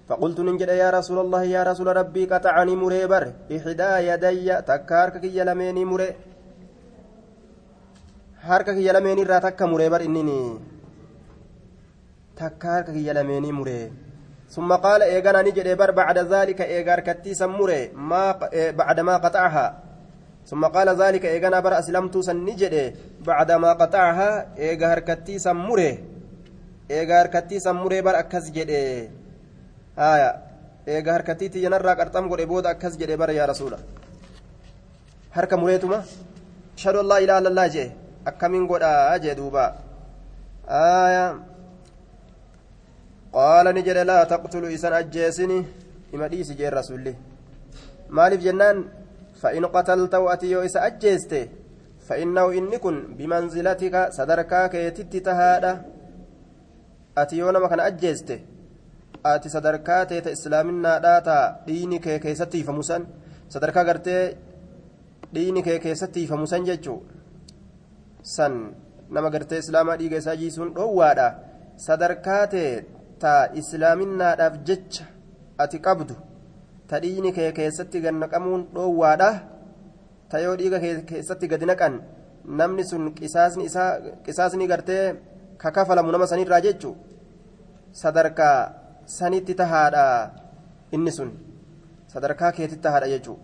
فقلت 0.08 0.40
نجد 0.40 0.70
يا 0.70 0.90
رسول 0.90 1.18
الله 1.26 1.44
يا 1.44 1.62
رسول 1.64 1.88
ربي 2.00 2.24
قطعني 2.26 2.76
مريبر 2.76 3.24
إحدى 3.56 3.92
يدي 4.10 4.50
تكارك 4.62 5.24
يلميني 5.24 5.86
مري 5.86 6.10
harka 8.48 8.72
kiyya 8.72 8.94
lameen 8.96 9.20
irraa 9.20 9.44
takka 9.44 9.68
muree 9.68 9.90
bar 9.92 10.00
innini 10.08 10.56
takka 12.40 12.68
harka 12.74 12.92
kiyya 12.96 13.14
lameenii 13.14 13.52
muree 13.60 13.92
ثم 14.48 14.74
قال 14.74 15.02
إيغانا 15.04 15.42
نجد 15.42 15.68
بعد 15.76 16.18
ذلك 16.18 16.62
إيغار 16.62 17.00
كتيسا 17.00 17.46
مري 17.46 17.92
ما 17.92 18.32
بعد 18.72 19.00
ما 19.00 19.18
قطعها 19.18 19.87
ثم 20.50 20.64
قال 20.66 20.88
ذلك 21.02 21.26
إيغانا 21.26 21.60
بر 21.60 21.74
أسلمت 21.80 22.16
سن 22.28 22.38
نجد 22.48 22.76
بعد 23.28 23.50
ما 23.52 23.72
قطعها 23.82 24.30
إيغار 24.58 25.00
كتيسا 25.00 25.52
مري 25.54 25.92
إيغار 26.92 27.28
كتيسا 27.28 27.72
مري 27.72 28.02
بر 28.02 28.16
أكس 28.20 28.46
جد 28.56 28.72
آية 30.12 30.30
إيغار 30.88 31.22
كتيتي 31.28 31.64
ينرى 31.64 31.94
قرطم 32.00 32.26
قد 32.32 32.40
إبود 32.40 32.66
أكس 32.66 32.94
جد 32.96 33.12
بر 33.12 33.30
يا 33.30 33.46
رسول. 33.46 33.74
هرك 35.36 35.54
مريتما؟ 35.54 36.00
أشهد 36.78 36.96
الله 36.96 37.18
إله 37.24 37.38
إلا 37.38 37.50
الله 37.52 37.68
جي 37.68 37.86
akkamiin 38.28 38.68
godhaa 38.68 39.20
jee 39.24 39.36
duuba 39.40 39.64
aaya 40.78 41.26
qaala 43.36 43.74
ni 43.74 43.84
jedhe 43.88 44.04
laa 44.10 44.24
taqtulu 44.32 44.72
isan 44.78 44.94
ajjeesini 45.00 45.60
ima 46.16 46.28
dhiisi 46.34 46.58
jeen 46.60 46.74
rasulli 46.80 47.14
maaliif 48.20 48.42
jennaan 48.48 48.82
yoo 50.52 50.64
isa 50.64 50.82
ajjeeste 50.82 51.50
fa'innahu 52.08 52.52
inni 52.52 52.80
kun 52.80 53.16
bimanzilatika 53.18 54.12
sadarkaa 54.12 54.70
keetitti 54.70 55.22
tahaadha 55.22 55.72
ati 57.16 57.38
yoo 57.38 57.52
nama 57.52 57.70
kana 57.70 57.84
ajjeeste 57.84 58.44
ati 59.24 59.50
sadarkaa 59.50 60.06
teeta 60.06 60.30
islaaminaadhaa 60.30 61.22
taa 61.22 61.46
dhiini 61.68 62.00
kee 62.00 62.20
keessatti 62.20 62.58
hifamu 62.58 62.84
san 62.84 63.08
sadarkaa 63.48 63.84
gartee 63.84 64.38
dhiini 65.34 65.64
kee 65.64 65.80
keessatti 65.80 66.20
hifamu 66.20 66.48
san 66.48 66.66
jechuu 66.66 67.00
san 68.22 68.76
nama 69.10 69.30
gartee 69.30 69.58
islaamaa 69.64 69.98
dhiiga 69.98 70.18
isaa 70.18 70.36
jiisuun 70.36 70.74
dhoowwaadha 70.76 71.28
sadarkaa 71.76 72.48
ta'e 72.48 72.86
ta 76.88 77.00
dhiini 77.04 77.32
kee 77.38 77.52
keessatti 77.52 78.02
gad 78.02 78.16
naqamuun 78.16 78.68
dhoowwaadha. 78.76 79.30
Ta 80.30 80.40
yoo 80.40 80.56
dhiiga 80.60 80.80
keessatti 80.80 81.48
gadi 81.48 81.66
naqan. 81.66 82.02
Namni 82.46 82.84
sun 82.84 83.12
qisaasni 83.18 83.66
isaa 83.66 83.92
qisaasni 84.26 84.68
gartee 84.68 85.16
kakafalamu 85.58 86.12
nama 86.12 86.28
sanirraa 86.28 86.62
jechu? 86.62 86.96
Sadarkaa 87.92 88.58
sanitti 89.06 89.54
tahaadha 89.56 90.06
inni 90.92 91.12
sun. 91.12 91.32
Sadarkaa 92.08 92.52
keetitti 92.52 92.84
tahaadha 92.84 93.08
jechuu 93.14 93.38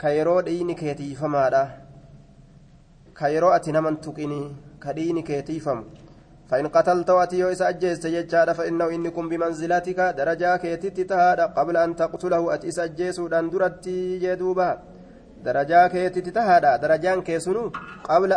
ka 0.00 0.08
yeroo 0.16 0.42
dhiini 0.46 0.74
keetiifamaadha. 0.74 1.62
Ka 3.14 3.28
yeroo 3.28 3.52
ati 3.56 3.72
naman 3.72 3.96
tuqini 3.96 4.40
ka 4.78 4.92
dhiini 4.92 5.22
keetiifamu 5.22 5.84
فإن 6.49 6.67
قتلت 6.67 7.09
وأتي 7.09 7.39
يوئس 7.39 7.61
أجيست 7.61 8.05
يجاد 8.05 8.51
فإنه 8.51 8.89
إني 8.95 9.09
كن 9.09 9.29
بمنزلتك 9.29 9.99
درجة 10.19 10.57
كيتي 10.57 11.03
تهاد 11.03 11.39
قبل 11.39 11.77
أن 11.77 11.95
تقتله 11.95 12.53
أتيس 12.53 12.79
أجيس 12.79 13.19
أن 13.19 13.49
درتي 13.49 14.19
جدوبا 14.23 14.69
درجة 15.45 15.87
كيتي 15.87 16.21
تهاد 16.21 16.65
درجان 16.81 17.21
كيسنو 17.21 17.71
قبل 18.09 18.31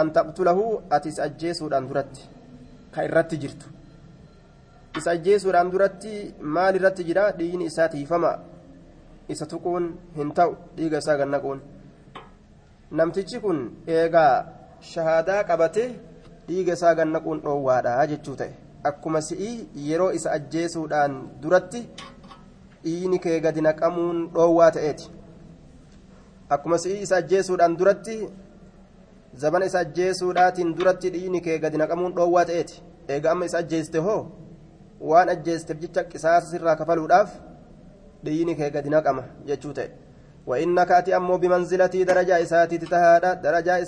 أن 0.00 0.12
تقتله 0.12 0.58
أتيس 0.92 1.20
أجيس 1.20 1.62
أن 1.62 1.88
درتي 1.88 2.24
كإرت 2.94 3.34
جرت 3.42 3.62
إس 4.96 5.08
أجيس 5.08 5.46
أن 5.46 5.70
درتي 5.70 6.14
مال 6.54 6.74
رت 6.84 6.98
جرا 7.08 7.30
دين 7.30 7.62
إساتي 7.66 8.06
فما 8.10 8.32
إسا 9.30 9.46
تكون 9.50 9.84
هنتو 10.16 10.50
ديغا 10.76 11.00
ساغن 11.00 11.30
نكون 11.30 11.60
namtichi 12.90 13.40
kun 13.40 13.58
eegaa 13.86 14.44
shahaadaa 14.90 15.42
qabate 15.48 15.82
dhiiga 16.47 16.73
isaa 16.77 16.93
gannaquun 16.99 17.41
dhoowwaadha 17.45 18.07
jechuu 18.11 18.35
ta'e 18.41 18.53
akkuma 18.89 19.21
si'ii 19.27 19.55
yeroo 19.89 20.11
isa 20.19 20.31
ajjeesuudhaan 20.37 21.17
duratti 21.43 21.81
dhiini 22.83 23.19
kee 23.25 23.39
gadi 23.45 23.61
naqamuun 23.67 24.21
dhoowwaa 24.37 24.71
ta'eeti 24.77 25.09
akkuma 26.57 26.77
si'ii 26.85 27.01
isa 27.07 27.15
ajjeesuudhaan 27.23 27.77
duratti 27.81 28.17
zabana 29.45 29.65
isa 29.71 29.79
ajjeesuudhaatiin 29.85 30.75
duratti 30.77 31.09
dhiini 31.17 31.41
kee 31.47 31.57
gadi 31.65 31.77
naqamuun 31.83 32.15
dhoowwaa 32.19 32.45
ta'eeti 32.51 32.81
eega 33.15 33.31
amma 33.31 33.45
isa 33.51 33.57
ajjeeste 33.63 33.97
hoo 34.07 34.21
waan 35.11 35.29
ajjeesteef 35.35 35.79
jecha 35.87 36.03
qisaasa 36.13 36.47
sirraa 36.53 36.75
kafaluudhaaf 36.81 37.35
dhiini 38.25 38.55
kee 38.61 38.69
gadi 38.77 38.89
naqama 38.97 39.29
jechuu 39.51 39.73
ta'e 39.81 39.91
وإنك 40.47 40.91
أتي 40.91 41.15
أمو 41.15 41.37
بمنزلتي 41.37 42.03
درجة 42.03 42.41
إساتي 42.43 42.77
تتهادى 42.77 43.41
درجة 43.41 43.81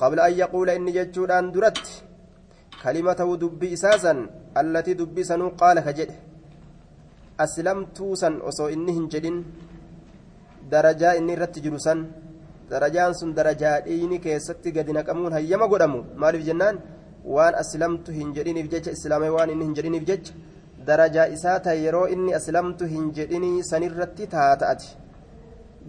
إساتي 0.00 0.16
تتهادى 0.16 0.20
قبل 0.20 0.20
أن 0.20 0.32
يقول 0.32 0.70
إني 0.70 0.92
جتشود 0.92 1.30
أن 1.30 1.52
درت 1.52 1.86
كلمته 2.82 3.36
دبي 3.36 3.72
إساسا 3.72 4.12
التي 4.56 4.94
دبي 4.94 5.24
سنو 5.24 5.48
قال 5.60 5.80
كجد 5.80 6.10
أسلمت 7.40 7.98
سن 8.14 8.34
أصو 8.48 8.68
إني 8.68 8.92
هنجدين 8.98 9.36
درجة 10.70 11.18
إني 11.18 11.34
رت 11.34 11.58
جلسا 11.58 11.94
درجان 12.70 13.12
سن 13.12 13.34
درجة 13.34 13.70
إني 13.86 14.18
كيستي 14.18 14.70
قد 14.76 14.90
نكمون 14.90 15.32
هيما 15.32 15.66
قدمو 15.72 16.00
مالف 16.22 16.42
جنان 16.48 16.76
waan 17.24 17.54
aslamtu 17.54 18.12
hin 18.12 18.32
jedhiniif 18.36 18.70
jecha 18.72 18.90
islaamee 18.96 19.28
waan 19.36 19.50
inni 19.50 19.64
hin 19.64 19.74
jedhiniif 19.78 20.04
jecha 20.10 20.32
darajaa 20.86 21.26
isaa 21.36 21.58
ta'e 21.66 21.82
yeroo 21.84 22.06
inni 22.14 22.34
aslamtu 22.34 22.86
hin 22.92 23.12
jedhinii 23.18 23.62
sanirratti 23.70 24.26
taata'ati 24.26 24.88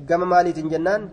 gama 0.09 0.25
maaliitiin 0.25 0.69
jennaan 0.73 1.09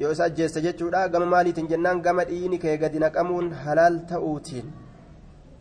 yoo 0.00 0.12
isa 0.12 0.24
ajjeeste 0.24 0.60
jechuudha 0.66 1.08
gama 1.08 1.26
maaliitiin 1.34 1.68
jennaan 1.72 2.02
gama 2.06 2.24
dhiini 2.30 2.58
kee 2.64 2.76
gadi 2.82 2.98
naqamuun 3.04 3.52
halaal 3.64 4.00
ta'uutiin 4.10 4.72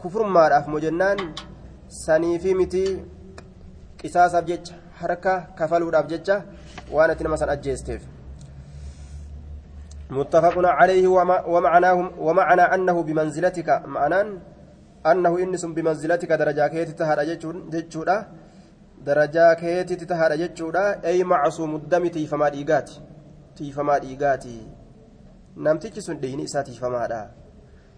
kufurmaadhaaf 0.02 0.68
moo 0.74 0.80
jennaan 0.88 1.22
saniifi 2.02 2.56
miti 2.62 2.84
qisaasaaf 4.02 4.46
jecha 4.52 4.76
harka 5.02 5.34
kafaluudhaaf 5.62 6.08
jecha 6.14 6.36
waan 6.92 7.12
ati 7.16 7.24
nama 7.24 7.38
san 7.38 7.50
ajjeesteef. 7.58 8.04
متفق 10.10 10.56
عليه 10.80 11.08
ومعناه 11.54 11.98
ومعنى 12.20 12.62
أنه 12.62 13.04
بمنزلتك 13.04 13.70
معنى 13.86 14.20
أنه 15.12 15.34
إنس 15.44 15.66
بمنزلتك 15.66 16.32
درجة 16.42 16.68
كيت 16.68 16.90
تهر 17.00 17.20
جتشودا 17.74 18.18
درجة 19.06 19.54
كيت 19.54 19.90
تهر 20.04 20.32
جتشودا 20.36 20.86
أي 21.06 21.24
معصوم 21.24 21.76
الدم 21.76 22.08
تيفما 22.08 22.50
ديغات 22.50 22.90
سن 26.00 26.20
ديني 26.20 26.44
إسا 26.44 26.62
تيفما 26.62 27.08
دا 27.08 27.32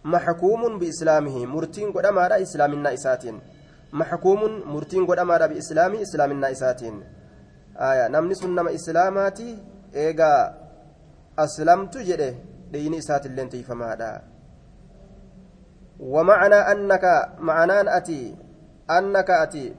محكوم 0.05 0.79
بإسلامه 0.79 1.45
مرتين 1.45 1.91
قد 1.91 2.05
أمارا 2.05 2.41
إسلامنا 2.41 2.93
إساتين 2.93 3.39
محكوم 3.93 4.41
مرتين 4.73 5.05
قد 5.05 5.19
أمارا 5.19 5.45
بإسلامي 5.47 6.01
إسلامنا 6.01 6.51
إساتين 6.51 6.95
آية 7.77 8.07
نمني 8.07 8.33
سنما 8.33 8.75
إسلاماتي 8.75 9.49
إيغا 9.95 10.33
aslamtu 11.37 12.01
jedhe 12.01 12.29
dhiini 12.73 12.97
isaatilleen 12.97 13.49
tiifamaadha. 13.49 14.21
ومعنى 15.99 16.55
أنك 16.55 17.05
معنان 17.39 17.87
أتي 17.87 18.35
أنك 18.89 19.29
أتي 19.29 19.75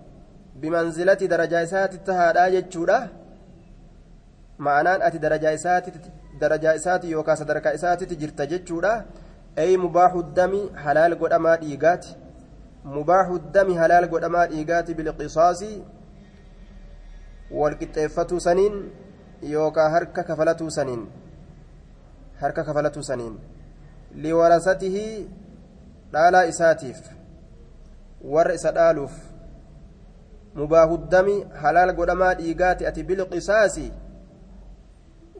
بمنزلة 0.57 1.15
درجة 1.15 1.63
إسات 1.63 1.95
التهادا 1.95 2.49
جتشورا 2.49 3.09
درجة 6.41 6.75
إسات 6.75 7.05
يوكا 7.05 7.35
صدرك 7.35 7.67
إسات 7.67 8.05
تجرت 8.05 8.43
جتشورا 8.43 9.05
أي 9.59 9.77
مباح 9.77 10.13
الدم 10.13 10.53
حلال 10.77 11.19
قد 11.21 11.33
أما 11.33 11.63
إيقات 11.63 12.07
مباح 12.85 13.27
الدم 13.29 13.69
حلال 13.81 14.11
قد 14.11 14.25
أما 14.25 14.43
إيقات 14.45 14.91
بالقصاص 14.91 15.65
والكتفة 17.51 18.39
سنين 18.39 18.91
يوكا 19.43 19.87
هركا 19.89 20.23
كفلة 20.23 20.69
سنين 20.69 21.11
هركا 22.39 22.63
كفلة 22.63 22.97
سنين 23.01 23.39
لورثته 24.15 25.27
dhaalaa 26.13 26.47
isaatiif 26.49 27.01
warra 28.35 28.55
isa 28.55 28.73
dhaaluuf. 28.73 29.13
Mubaahuddami 30.55 31.35
halaal 31.63 31.93
godhamaa 31.99 32.35
dhiigaati 32.39 32.87
ati 32.91 33.03
bilqisaasi 33.11 33.93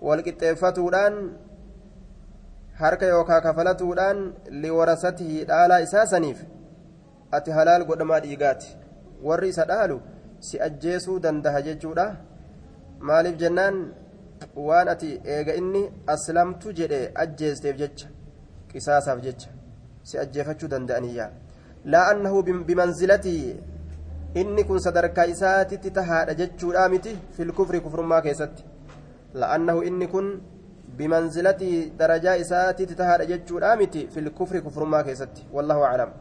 walqixxeeffatuudhaan 0.07 1.15
harka 2.83 3.07
yookaa 3.15 3.41
kafalatuudhaan 3.47 4.19
liwarasatihi 4.65 5.45
dhaalaa 5.51 5.81
isaa 5.87 6.07
saniif 6.13 6.43
ati 7.39 7.51
halaal 7.59 7.85
godhamaa 7.91 8.21
dhiigaati 8.27 8.77
warri 9.31 9.49
isa 9.55 9.65
dhaalu 9.71 10.01
si 10.49 10.61
ajjeesuu 10.67 11.19
dandaha 11.25 11.63
jechuudha 11.69 12.07
maaliif 13.11 13.37
jennaan 13.43 13.81
waan 14.69 14.89
ati 14.95 15.11
eega 15.37 15.59
inni 15.63 15.83
aslamtu 16.15 16.77
jedhe 16.81 17.01
ajjeesteef 17.25 17.77
jecha 17.83 18.09
qisaasaaf 18.73 19.21
jecha 19.27 19.51
si 20.11 20.19
ajjeefachuu 20.25 20.73
danda'aniyya 20.75 21.29
laa 21.95 22.07
annahu 22.13 22.43
bimanzilatii 22.71 23.43
inni 24.43 24.65
kun 24.71 24.81
sadarkaa 24.87 25.31
isaatitti 25.35 25.97
tahaadha 26.01 26.41
jechuudha 26.41 26.89
miti 26.95 27.19
filkufri 27.37 27.81
kufrummaa 27.87 28.23
keessatti 28.27 28.68
la'annahu 29.43 29.83
inni 29.89 30.09
kun 30.15 30.29
bimanzilatii 30.99 31.93
darajaa 31.99 32.37
isaatitti 32.45 32.95
tahaadha 33.01 33.27
jechuudha 33.33 33.77
miti 33.81 34.07
filkufri 34.15 34.61
kufrummaa 34.67 35.03
keessatti 35.09 35.47
wallahu 35.57 35.85
aclam 35.89 36.15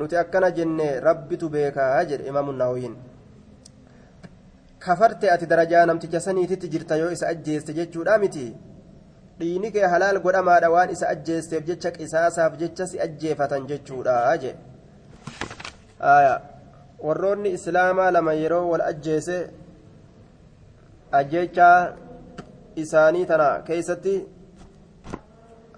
nuti 0.00 0.16
akkana 0.16 0.50
jenne 0.58 0.88
rabbitu 1.08 1.48
beekaa 1.54 2.04
jedhe 2.10 2.28
imaamu 2.32 2.52
naawiyin 2.60 2.94
kafarte 4.84 5.30
ati 5.30 5.46
darajaa 5.46 5.86
namticha 5.86 6.20
saniititti 6.26 6.68
jirta 6.74 6.96
yoo 7.02 7.10
isa 7.16 7.28
ajjeeste 7.32 7.74
jechuudha 7.80 8.18
miti 8.18 8.46
dhiini 9.40 9.72
kee 9.74 9.90
halaal 9.94 10.20
godhamaadha 10.26 10.70
waan 10.76 10.90
isa 10.94 11.08
ajjeesteef 11.14 11.64
jecha 11.70 11.90
qisaasaaf 11.98 12.56
jecha 12.62 12.86
si 12.92 13.00
ajjeefatan 13.06 13.66
jechuudha 13.72 14.16
jee 14.44 14.54
warroonni 17.08 17.52
islaamaa 17.58 18.10
lama 18.16 18.32
yeroo 18.42 18.64
wal 18.70 18.84
ajjeese 18.88 19.38
ajjechaa 21.20 21.76
isaanii 22.76 23.26
tana 23.26 23.48
keeysatti 23.66 24.14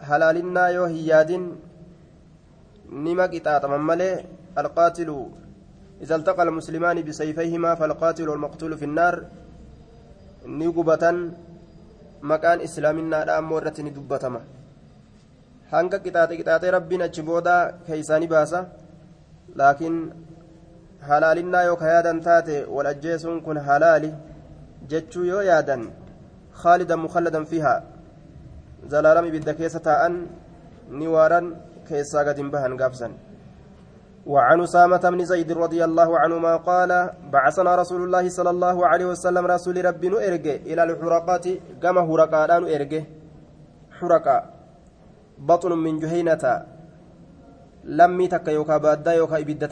halaalinnaa 0.09 0.69
yoo 0.77 0.87
hin 0.87 1.07
yaadin 1.13 1.47
nima 3.07 3.29
qixaaxaman 3.33 3.83
malee 3.93 4.15
alqaatilu 4.63 5.19
إذا 6.03 6.17
التقى 6.17 6.43
المسلمان 6.43 7.03
بسيفيهما 7.03 7.75
فالقاتل 7.75 8.29
والمقتول 8.29 8.79
في 8.79 8.85
النار 8.85 9.25
نيقبة 10.47 11.05
islaaminaadha 12.67 13.37
ammoo 13.37 13.59
irratti 13.61 13.83
ni 13.83 13.91
dubbatama 13.91 14.41
hanga 15.73 15.99
qixaaxe 16.05 16.37
qixaaxee 16.39 16.71
rabbiin 16.77 17.03
achi 17.07 17.23
booda 17.23 17.55
keeysaanii 17.87 18.31
baasa 18.35 18.61
laakiin 19.61 19.97
halaalinnaa 21.09 21.63
yoo 21.69 21.77
ka 21.77 21.87
yaadan 21.95 22.21
taate 22.27 22.57
wal 22.77 22.87
ajjeesuun 22.93 23.43
kun 23.47 23.59
halaali 23.69 24.11
jechuu 24.93 25.25
yoo 25.33 25.43
yaadan 25.51 25.83
zalaalam 28.89 29.27
ibidda 29.27 29.55
keessa 29.55 29.81
taa'an 29.81 30.29
ni 30.91 31.07
waaran 31.09 31.57
keessaa 31.89 32.25
gad 32.25 32.37
hin 32.37 32.51
bahan 32.51 32.77
gaafsan 32.77 33.13
وعن 34.27 34.61
أسامة 34.61 35.05
بن 35.05 35.25
زيد 35.25 35.53
رضي 35.53 35.85
الله 35.85 36.19
عنهما 36.19 36.57
قال 36.57 37.11
بعثنا 37.33 37.75
رسول 37.77 38.05
الله 38.05 38.29
صلى 38.29 38.51
الله 38.51 38.87
عليه 38.87 39.07
وسلم 39.13 39.45
رسول 39.47 39.85
ربي 39.85 40.09
نؤرجه 40.09 40.55
إلى 40.65 40.83
الحرقات 40.83 41.47
كما 41.83 42.01
حرقاء 42.09 42.61
نؤرجه 42.61 43.05
حرقاء 44.01 44.43
بطن 45.39 45.73
من 45.73 45.99
جهينة. 46.01 46.45
لمي 47.85 48.27
تكا 48.29 48.51
يوكا 48.51 48.77
بادا 48.77 49.13
يوكا 49.13 49.39
إبدا 49.45 49.69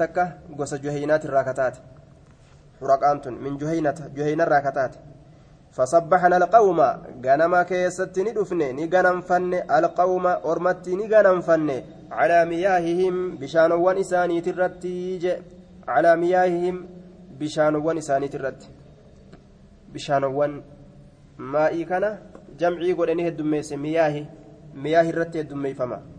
قوس 0.58 0.74
جهينات 0.74 1.24
الراكتات. 1.24 1.76
حرقانت 2.80 3.28
من 3.28 3.56
جهينة 3.56 3.98
جهينة 4.16 4.44
الراكتات. 4.44 4.92
فصبحنا 5.72 6.36
القوم 6.36 6.80
غنما 7.24 7.62
كيست 7.62 8.18
ندفن 8.18 8.60
نغنم 8.76 9.20
فن 9.20 9.54
القوم 9.54 10.26
أرمت 10.26 10.88
نغنم 10.88 11.40
فن. 11.40 11.68
على 12.12 12.44
مياههم 12.44 13.36
بشانوان 13.40 13.96
إساني 13.98 14.40
ترتيج 14.40 15.24
على 15.88 16.16
مياههم 16.16 16.86
بشانوان 17.40 17.96
إساني 17.98 18.28
ترت. 18.28 18.60
بشانوان 19.92 20.62
مائي 21.38 21.84
كان 21.84 22.18
جمعي 22.58 22.92
قرنه 22.92 23.26
الدميس 23.28 23.72
مياه 23.72 24.24
مياه 24.74 25.10
الرت 25.10 25.36
الدمي 25.36 25.74
فما. 25.74 26.11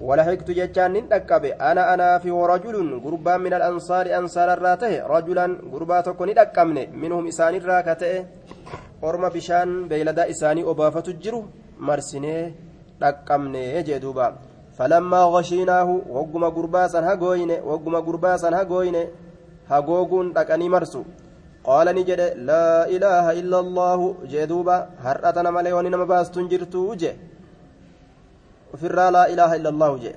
ولحقت 0.00 0.50
جتان 0.50 0.92
ندقب 0.92 1.44
أنا 1.44 1.94
أنا 1.94 2.18
في 2.18 2.30
ورجل 2.30 3.00
قربان 3.04 3.40
من 3.40 3.54
الأنصار 3.54 4.06
أنصار 4.18 4.52
الراته 4.52 5.06
رجلا 5.06 5.46
قربا 5.72 6.00
تكون 6.00 6.28
ندقمن 6.30 6.78
منهم 7.02 7.26
إساني 7.26 7.58
الراكته 7.58 8.24
isaanii 10.32 10.64
obaafatu 10.72 11.12
jiru 11.24 11.40
marsinee 11.78 12.52
dhaqqabne 13.00 13.82
jee 13.86 13.98
duuba 14.04 14.26
falammaa 14.78 15.30
gashiinaahu 15.34 15.94
wagguma 16.16 16.50
gurbaasan 16.56 17.04
hagooyne 17.04 17.56
wagguma 17.70 18.00
gurbaasan 18.06 18.54
hagooyne 18.58 19.02
hagooguun 19.72 20.32
dhaqanii 20.36 20.70
marsu 20.76 21.04
qaala 21.66 21.92
ni 21.92 22.06
jedhe 22.08 22.28
laa 22.48 22.86
ilaaha 22.96 23.36
illa 23.40 23.58
allaahu 23.64 24.14
jee 24.32 24.46
duuba 24.52 24.76
har'atana 25.06 25.54
malee 25.56 25.76
wani 25.76 25.90
nama 25.94 26.06
baastun 26.12 26.48
jirtuu 26.52 26.88
je 27.02 27.12
ofirraa 28.74 29.10
laa 29.16 29.26
ilaaha 29.34 29.56
illa 29.56 29.70
allaahu 29.74 29.98
je 30.04 30.14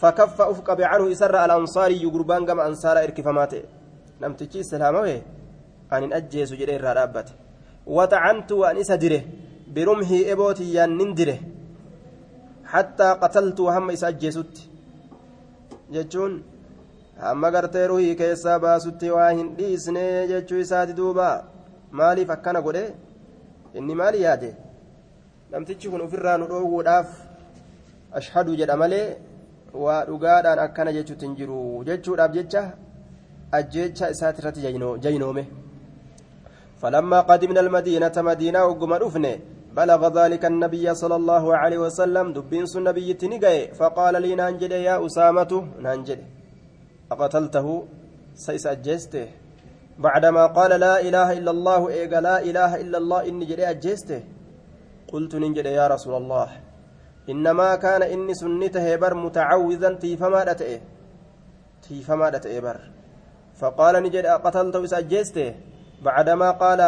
فكف 0.00 0.40
أفقب 0.40 0.80
عنه 0.82 1.12
إسر 1.12 1.44
الأنصاري 1.44 2.02
يقربان 2.02 2.46
كما 2.46 2.66
أنصار 2.66 2.96
إركفماته 2.98 3.62
نمتشي 4.22 4.60
السلامة 4.60 5.22
أن 5.92 6.12
أجيس 6.12 6.52
جرير 6.52 6.84
رابته 6.84 7.32
وطعنت 7.86 8.52
وأن 8.52 8.76
إسدره 8.82 9.22
برمحي 9.74 10.32
إبوتي 10.32 10.66
ينندره 10.76 11.38
حتى 12.72 13.08
قتلت 13.22 13.58
وهم 13.60 13.90
إسجست 13.90 14.54
جتون 15.94 16.32
hamma 17.22 17.50
gartee 17.54 17.86
ruhii 17.86 18.14
keessaa 18.20 18.58
baasutti 18.58 19.10
waa 19.16 19.28
hin 19.30 19.48
dhiisne 19.58 20.02
jechuu 20.30 20.58
isaati 20.62 20.96
duuba 21.00 21.26
maaliif 21.98 22.30
akkana 22.34 22.62
godhe 22.62 22.82
inni 23.78 23.94
maali 24.00 24.22
yaade 24.22 24.50
namtichi 25.50 25.92
kun 25.92 26.02
ofirraa 26.06 26.36
nu 26.38 26.48
dhoowwuudhaaf 26.50 27.08
ashhadu 28.18 28.56
jedha 28.60 28.76
malee 28.76 29.06
waa 29.84 30.04
dhugaadhaan 30.08 30.64
akkana 30.66 30.96
jechuutti 30.96 31.26
hin 31.26 31.36
jiru 31.40 31.60
jechuudhaaf 31.90 32.32
jecha 32.38 32.62
ajjeecha 33.58 34.10
isaati 34.14 34.42
irratti 34.42 34.60
jaynoome. 35.06 35.44
فلما 36.84 37.20
قدمنا 37.20 37.60
المدينة 37.60 38.16
مدينة 38.16 38.64
وقم 38.64 38.92
رفنه 38.92 39.34
بلغ 39.76 40.00
ذلك 40.18 40.44
النبي 40.44 40.94
صلى 40.94 41.16
الله 41.16 41.44
عليه 41.56 41.78
وسلم 41.78 42.26
دبين 42.36 42.64
النبي 42.76 43.08
تنقي 43.14 43.58
فقال 43.78 44.14
لي 44.22 44.34
نانجد 44.34 44.72
يا 44.88 45.06
أسامة 45.06 45.52
نانجد 45.84 46.20
أقتلته 47.12 47.66
سيس 48.34 48.66
أجيسته 48.66 49.26
بعدما 49.98 50.46
قال 50.46 50.72
لا 50.80 51.00
إله 51.00 51.28
إلا 51.38 51.50
الله 51.56 51.80
إيقا 51.88 52.20
لا 52.28 52.36
إله 52.48 52.70
إلا 52.82 52.98
الله 52.98 53.18
إني 53.28 53.44
جدي 53.50 53.64
أجيسته 53.70 54.20
قلت 55.12 55.32
ننجد 55.42 55.66
يا 55.66 55.86
رسول 55.94 56.14
الله 56.22 56.48
إنما 57.30 57.76
كان 57.76 58.02
إني 58.02 58.34
سنته 58.34 58.96
بر 58.96 59.14
متعوذا 59.14 59.90
تيفما 60.02 60.44
دتئه 60.44 60.80
تيفما 61.88 62.28
دتئه 62.28 62.60
بر. 62.60 62.80
فقال 63.54 63.94
نجد 64.02 64.26
أقتلته 64.26 64.86
سأجيسته 64.86 65.54
بعدما 66.02 66.50
قال 66.50 66.80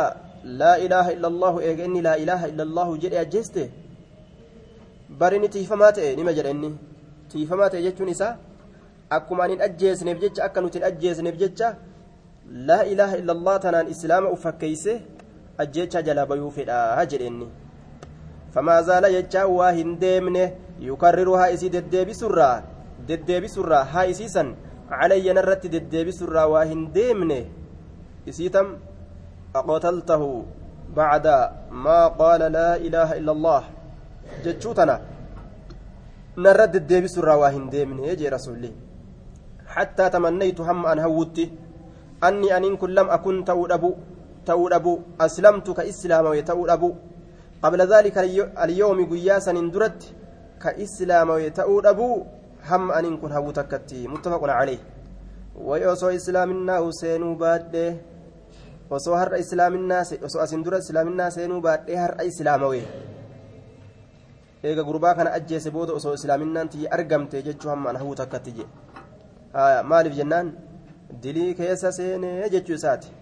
لا 0.44 0.76
إله 0.76 1.06
إلا 1.12 1.28
الله 1.28 1.54
إيه 1.60 1.84
إني 1.84 2.00
لا 2.00 2.14
إله 2.18 2.40
إلا 2.50 2.62
الله 2.62 2.88
جري 2.96 3.20
أجسته 3.20 3.70
برني 5.10 5.48
تيفمات 5.48 5.98
إيه 5.98 6.16
نما 6.18 6.32
جرني 6.32 6.70
تيفمات 7.30 7.74
إيه 7.74 7.90
جتون 7.90 8.08
إسا؟ 8.08 8.36
أكما 9.12 9.44
أن 9.44 9.60
أجيس 9.60 10.02
نبجتش 10.02 10.40
أكا 10.40 10.60
نتن 10.60 10.82
أجيس 10.82 11.20
نبجتش 11.20 11.62
لا 12.50 12.82
إله 12.82 13.14
إلا 13.14 13.32
الله 13.32 13.56
تنان 13.56 13.86
إسلام 13.86 14.26
أفكيسه. 14.26 15.00
أجيتش 15.60 15.96
جلاب 15.96 16.30
يوفد 16.30 16.70
هجر 16.70 17.20
إني. 17.26 17.48
Waa 18.54 19.72
hin 19.72 19.98
deemne 20.00 20.52
yukarriru 20.80 21.34
haa 21.40 21.50
isii 21.56 21.70
deddeebisurraa 21.76 22.62
deddeebisurraa 23.08 23.84
haa 23.84 24.06
isiisan 24.12 24.54
calayya 24.90 25.34
narratti 25.34 25.68
deddeebisurraa 25.68 26.46
waa 26.54 26.64
hin 26.64 26.92
deemne 26.94 27.38
isiitam 28.26 28.76
aqotaltahu 29.54 30.30
bacda 30.94 31.36
maa 31.70 32.10
qaala 32.22 32.48
laa 32.48 32.74
ilaaha 32.88 33.16
illa 33.20 33.32
allah 33.32 33.62
jechuu 34.44 34.74
tana 34.74 34.98
narra 36.36 36.66
deddeebisurraa 36.66 37.38
waa 37.44 37.54
hin 37.58 37.70
deemne 37.70 38.16
jee 38.16 38.30
rasulli 38.30 38.72
حتى 39.76 40.10
تمنيت 40.10 40.60
هم 40.60 40.86
أن 40.86 40.98
هوتي 40.98 41.52
أني 42.24 42.56
أن 42.56 42.76
كن 42.76 42.90
لم 42.90 43.10
أكن 43.10 43.44
تؤد 43.44 43.72
أبو 43.72 43.90
تؤد 44.46 44.72
أبو 44.72 44.92
أسلمت 45.20 45.70
كإسلام 45.70 46.24
ويتؤد 46.26 46.70
أبو 46.70 46.88
قبل 47.62 47.80
ذلك 47.94 48.16
اليوم 48.64 48.98
قياسا 49.10 49.50
اندرت 49.50 50.00
كإسلام 50.62 51.30
ويتؤد 51.30 51.86
أبو 51.86 52.10
هم 52.68 52.92
أن 52.92 53.16
كن 53.16 53.32
هوتكتي 53.32 54.08
متفق 54.08 54.42
عليه 54.44 54.78
ويوسو 55.56 56.08
إسلامنا 56.08 56.74
حسين 56.86 57.22
بعد 57.38 57.74
osoo 58.90 59.16
har'a 59.18 59.38
islaaminaa 59.42 60.02
osoo 60.26 60.40
asin 60.42 60.64
dura 60.64 60.78
islaaminaa 60.78 61.30
seenuu 61.36 61.60
baadhee 61.60 61.96
har'a 61.96 62.22
islaamawee 62.30 62.84
eega 64.62 64.84
gurbaa 64.88 65.14
kana 65.14 65.32
ajjeese 65.38 65.70
booda 65.76 65.92
osoo 66.00 66.14
islaaminaan 66.18 66.68
tiyya 66.74 66.92
argamte 66.96 67.42
jechuu 67.42 67.70
hamma 67.72 67.90
an 67.90 67.96
hawuu 68.02 68.14
takkatti 68.20 68.66
haya 69.52 69.82
maaliif 69.82 70.14
jennaan 70.20 70.52
dilii 71.22 71.54
keessa 71.54 71.92
seenee 71.98 72.48
jechuu 72.54 72.78
isaati 72.78 73.12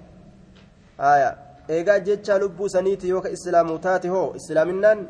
haya 0.99 1.31
eegaa 1.69 1.99
jecha 2.01 2.39
lubbuu 2.39 2.69
saniiti 2.69 3.09
yoo 3.09 3.21
ka 3.21 3.31
islaamu 3.37 3.79
taate 3.79 4.09
hoo? 4.09 4.35
Islaaminaan 4.37 5.07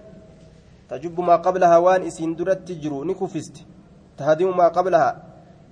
tajubbu 0.88 1.22
maa 1.22 1.38
qablahaa 1.38 1.80
waan 1.86 2.02
isiin 2.06 2.36
duratti 2.36 2.74
jiru 2.82 3.04
ni 3.04 3.14
kufisti. 3.14 3.66
Tahadimu 4.16 4.52
maa 4.54 4.70
qablahaa 4.70 5.14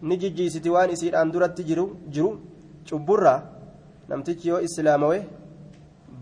ni 0.03 0.17
jijjiisiti 0.17 0.71
waan 0.71 0.91
isiidhaan 0.91 1.33
duratti 1.33 1.65
jiru 1.65 1.85
jiru. 2.09 2.31
Cubburraa 2.89 3.43
namtichi 4.09 4.49
yoo 4.49 4.61
islaamawe 4.61 5.19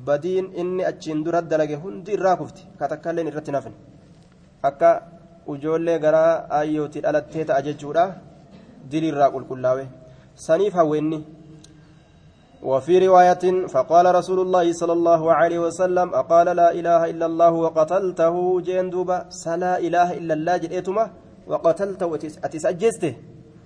badiin 0.07 0.51
inni 0.63 0.85
achiin 0.85 1.25
dura 1.25 1.43
dalage 1.43 1.75
hundi 1.77 2.13
irraa 2.13 2.37
kufti. 2.37 2.67
Ka 2.79 2.89
takkailleen 2.89 3.29
irratti 3.29 3.53
nafne 3.53 3.75
akka 4.63 4.91
ujoollee 5.47 5.99
garaa 5.99 6.47
aayyooti 6.59 7.01
dhalattee 7.01 7.45
ta'a 7.45 7.63
jechuudha. 7.63 8.05
Dilirraa 8.91 9.31
qulqullaawe 9.31 9.85
saniif 10.35 10.75
hawweenni 10.75 11.25
وفي 12.63 13.07
رواية 13.07 13.67
فقال 13.67 14.15
رسول 14.15 14.41
الله 14.41 14.73
صلى 14.73 14.93
الله 14.93 15.33
عليه 15.33 15.59
وسلم 15.59 16.15
أقال 16.15 16.47
لا 16.57 16.73
إله 16.73 17.11
إلا 17.11 17.27
الله 17.27 17.53
وقتلته 17.53 18.61
جندوبا 18.61 19.19
سلا 19.29 19.79
إله 19.79 20.09
إلا 20.19 20.35
الله 20.35 20.57
جئتما 20.57 21.05
وقتلته 21.47 22.09
أتسجزته 22.45 23.15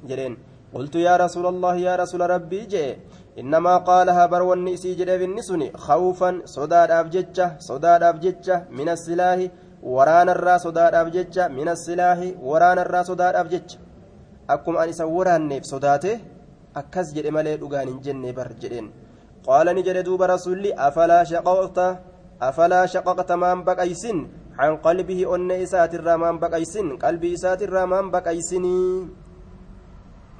جرين. 0.08 0.34
قلت 0.74 0.94
يا 0.94 1.16
رسول 1.16 1.46
الله 1.46 1.74
يا 1.76 1.94
رسول 1.96 2.20
ربي 2.30 2.60
جئ 2.72 2.96
إنما 3.38 3.76
قالها 3.76 4.26
بروني 4.26 4.76
سيجد 4.76 5.10
بالنسني 5.20 5.72
خوفا 5.86 6.30
صداد 6.44 6.90
أبججة 6.90 7.46
صداد 7.58 8.02
أبججة 8.02 8.56
من 8.70 8.88
السلاح 8.88 9.38
ورانا 9.82 10.32
الرا 10.32 10.56
صداد 10.58 10.94
أبججة 10.94 11.48
من 11.48 11.68
السلاح 11.68 12.18
ورانا 12.42 12.82
الرا 12.82 13.02
صداد 13.02 13.34
أبججة 13.34 13.78
akkuma 14.48 14.80
ani 14.82 14.90
isa 14.90 15.06
waraanneef 15.06 15.64
sodaate 15.64 16.20
akkas 16.80 17.08
jedhe 17.16 17.30
malee 17.36 17.56
dhugaan 17.62 17.88
hin 17.92 17.98
jenne 18.06 18.30
bar 18.38 18.48
jedheen 18.62 18.88
qaala 19.46 19.70
ni 19.76 19.82
jedhe 19.88 20.02
duuba 20.08 20.26
rasuulli 20.34 20.70
afalaa 20.86 21.24
shaqaqta 21.32 21.86
afalaa 22.48 22.86
shaqaqta 22.94 23.34
maan 23.42 23.60
baqaysin 23.68 24.18
can 24.58 24.72
qalbihi 24.86 25.24
onne 25.34 25.54
isaatirraa 25.66 26.18
maan 26.22 26.36
baqaysin 26.44 26.88
qalbii 27.04 27.32
isaatirraa 27.38 27.86
maan 27.92 28.06
baqaysinii 28.14 29.08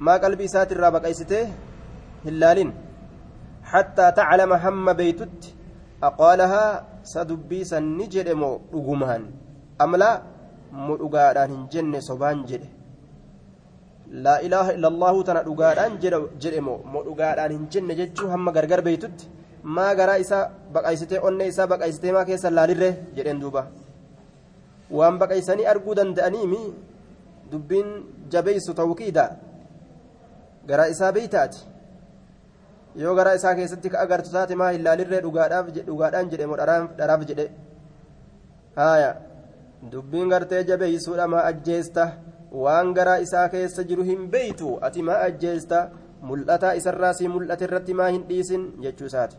maa 0.05 0.17
qalbii 0.23 0.47
isaatirraa 0.51 0.91
baqaysite 0.97 1.39
hin 2.25 2.35
laalin 2.41 2.71
hattaa 3.71 4.11
taclama 4.19 4.57
hamma 4.65 4.93
beeytutti 4.99 5.49
aqaalahaa 6.09 6.71
sa 7.11 7.19
dubbii 7.29 7.65
san 7.71 7.83
ni 7.97 8.05
jedhe 8.13 8.33
moo 8.41 8.55
dhugumaan 8.71 9.23
amlaa 9.85 10.15
mo 10.85 10.93
dhugaadhaan 11.01 11.51
hin 11.55 11.63
jenne 11.73 11.99
sobaan 12.09 12.39
jedhe 12.49 12.67
laa 14.23 14.39
ilaaha 14.47 14.73
illallahu 14.77 15.23
tana 15.27 15.43
dhugaadhaan 15.47 15.97
jedhe 16.43 16.59
moo 16.67 17.03
dhugaadhaan 17.07 17.51
hin 17.55 17.65
jenne 17.73 17.93
jechuu 17.99 18.29
hamma 18.33 18.51
gargar 18.57 18.81
beeytutti 18.87 19.29
maa 19.77 19.91
garaa 19.99 20.17
isaa 20.23 20.43
baqaysitee 20.73 21.19
onne 21.27 21.47
isaa 21.51 21.67
baqaysitee 21.73 22.11
maa 22.17 22.25
keessa 22.29 22.49
laalirre 22.57 22.89
jedheen 23.17 23.39
duuba 23.43 23.63
waan 24.97 25.17
baqaysanii 25.21 25.65
arguu 25.73 25.95
danda'aniimi 25.99 26.61
dubbiin 27.51 27.89
jabeeysu 28.33 28.73
tawkiida 28.81 29.25
garaa 30.69 30.89
isaa 30.95 31.11
beeytaati 31.17 31.59
yoo 33.03 33.15
garaa 33.19 33.35
isaa 33.39 33.55
keessatti 33.59 33.89
ka 33.93 33.99
agartu 34.05 34.31
taate 34.35 34.55
maa 34.61 34.71
hin 34.75 34.83
laalirree 34.87 35.21
dhugaadhaan 35.25 36.29
jedhe 36.31 36.45
moo 36.51 36.57
dharaaf 36.61 37.25
jedhe 37.31 37.47
haaya 38.79 39.11
dubbiin 39.91 40.29
gartee 40.33 40.63
jabeeysuudha 40.69 41.27
maa 41.33 41.43
ajjeesta 41.51 42.05
waan 42.63 42.93
garaa 42.93 43.17
isaa 43.25 43.47
keessa 43.49 43.83
jiru 43.89 44.03
hin 44.11 44.29
beeytu. 44.37 44.77
Ati 44.81 45.01
maa 45.09 45.23
ajjeesta? 45.31 45.89
Mul'ataa 46.21 46.77
isarraa 46.81 47.13
si 47.13 47.27
mul'ate 47.27 47.67
irratti 47.69 47.93
maa 47.93 48.13
hin 48.13 48.23
dhiisin? 48.29 48.71
Jechuu 48.85 49.11
isaati. 49.11 49.37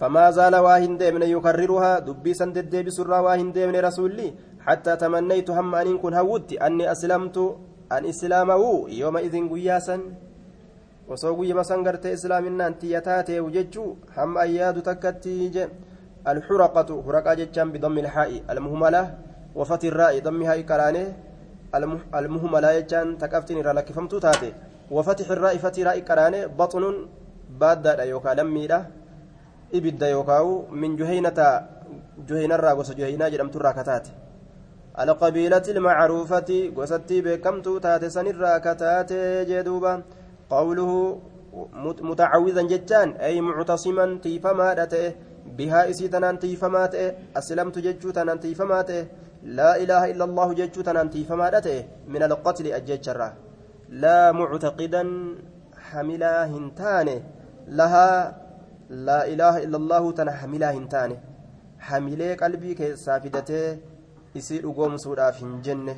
فما 0.00 0.30
زال 0.30 0.56
واهن 0.56 0.96
ديمن 0.96 1.22
يكررها 1.22 1.98
دبي 1.98 2.34
سن 2.34 2.52
ديبس 2.52 3.00
واهن 3.00 3.52
ديمن 3.52 3.76
رسولي 3.76 4.34
حتى 4.60 4.96
تمنيت 4.96 5.50
هم 5.50 5.74
أن 5.74 5.98
كن 5.98 6.14
هودت 6.14 6.52
أني 6.52 6.92
أسلمت 6.92 7.36
أن 7.92 8.04
إسلامه 8.04 8.62
يومئذ 8.88 9.34
قياسا 9.52 9.96
وصو 11.08 11.36
قيما 11.40 11.62
سنقرت 11.62 12.06
إسلامنا 12.06 12.66
أنت 12.66 12.84
يتاتي 12.84 13.40
وججو 13.40 13.86
هم 14.16 14.38
أياد 14.38 14.82
تكتي 14.82 15.68
الحرقة 16.28 16.88
حرقة 17.04 17.34
جتشان 17.34 17.68
بضم 17.72 17.98
الحاء 17.98 18.30
المهملة 18.50 19.02
وفتح 19.54 19.88
الراء 19.92 20.14
ضمها 20.26 20.54
إكرانه 20.60 21.06
المهملة 22.20 22.68
جتشان 22.78 23.18
تكفتني 23.18 23.60
رلك 23.62 23.92
فمتو 23.92 24.18
تاتي 24.18 24.52
وفتح 24.90 25.30
الراء 25.30 25.56
فتح 25.56 25.78
راء 25.86 25.98
إكرانه 25.98 26.46
بطن 26.58 26.84
بادة 27.60 28.02
يوكا 28.04 28.34
لميدة 28.38 28.80
ibidda 29.70 30.10
yookaan 30.10 30.66
min 30.74 30.96
juhaynata 30.98 31.46
juhaynarraa 32.26 32.74
gosa 32.74 32.94
juhaynaa 32.98 33.30
jedhamturraa 33.30 33.72
kataate 33.78 34.10
alqabiilati 35.02 35.70
ilmacruufati 35.74 36.58
gosattii 36.78 37.22
beekamtuu 37.26 37.78
taate 37.84 38.10
sanirraa 38.10 38.58
kataate 38.66 39.20
jee 39.50 39.62
duuba 39.68 39.92
qawluhu 40.50 40.98
mutacawwizan 42.08 42.70
jechaan 42.72 43.14
ay 43.28 43.40
muctasiman 43.48 44.18
tiifamaadha 44.24 44.86
ta'e 44.94 45.14
bihaa 45.58 45.84
isii 45.92 46.10
tanaan 46.14 46.42
tiifamaa 46.42 46.88
ta'e 46.94 47.06
aslamtu 47.40 47.86
jechuu 47.86 48.12
tanaan 48.18 48.42
tiifamaa 48.46 48.82
ta'e 48.90 49.06
laa 49.44 49.74
ilaaha 49.84 50.08
illa 50.12 50.24
allahu 50.28 50.54
jechuu 50.60 50.82
tanaan 50.88 51.10
tiifamaadha 51.14 51.60
ta'e 51.66 51.80
min 52.14 52.22
alqatli 52.28 52.74
ajjecharraa 52.78 53.32
laa 54.04 54.32
muctaqidan 54.40 55.10
hamilaa 55.90 56.44
hin 56.52 56.70
taane 56.82 57.16
lahaa 57.80 58.14
laa 59.08 59.24
ilaaha 59.32 59.64
illallahu 59.66 60.12
tana 60.20 60.36
hamilaa 60.42 60.72
hin 60.78 60.86
taane 60.94 61.16
hamilee 61.90 62.32
qalbii 62.44 62.74
keessaa 62.82 63.20
fidatee 63.26 63.66
isii 64.42 64.62
dhugoomsuudhaaf 64.64 65.40
hin 65.44 65.58
jenne 65.68 65.96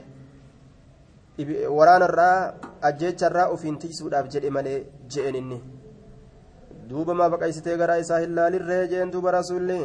waraanarraa 1.79 2.55
ajjeecharraa 2.91 3.49
ofiin 3.57 3.79
tiisuudhaaf 3.85 4.29
jedhe 4.35 4.51
malee 4.57 4.79
je'en 5.15 5.39
inni 5.43 5.59
duuba 6.89 7.15
maa 7.21 7.31
baqaysitee 7.35 7.77
garaa 7.83 8.01
isaa 8.05 8.21
hin 8.25 8.35
laalirree 8.39 8.83
jeen 8.93 9.13
duuba 9.13 9.31
rasuulli 9.39 9.79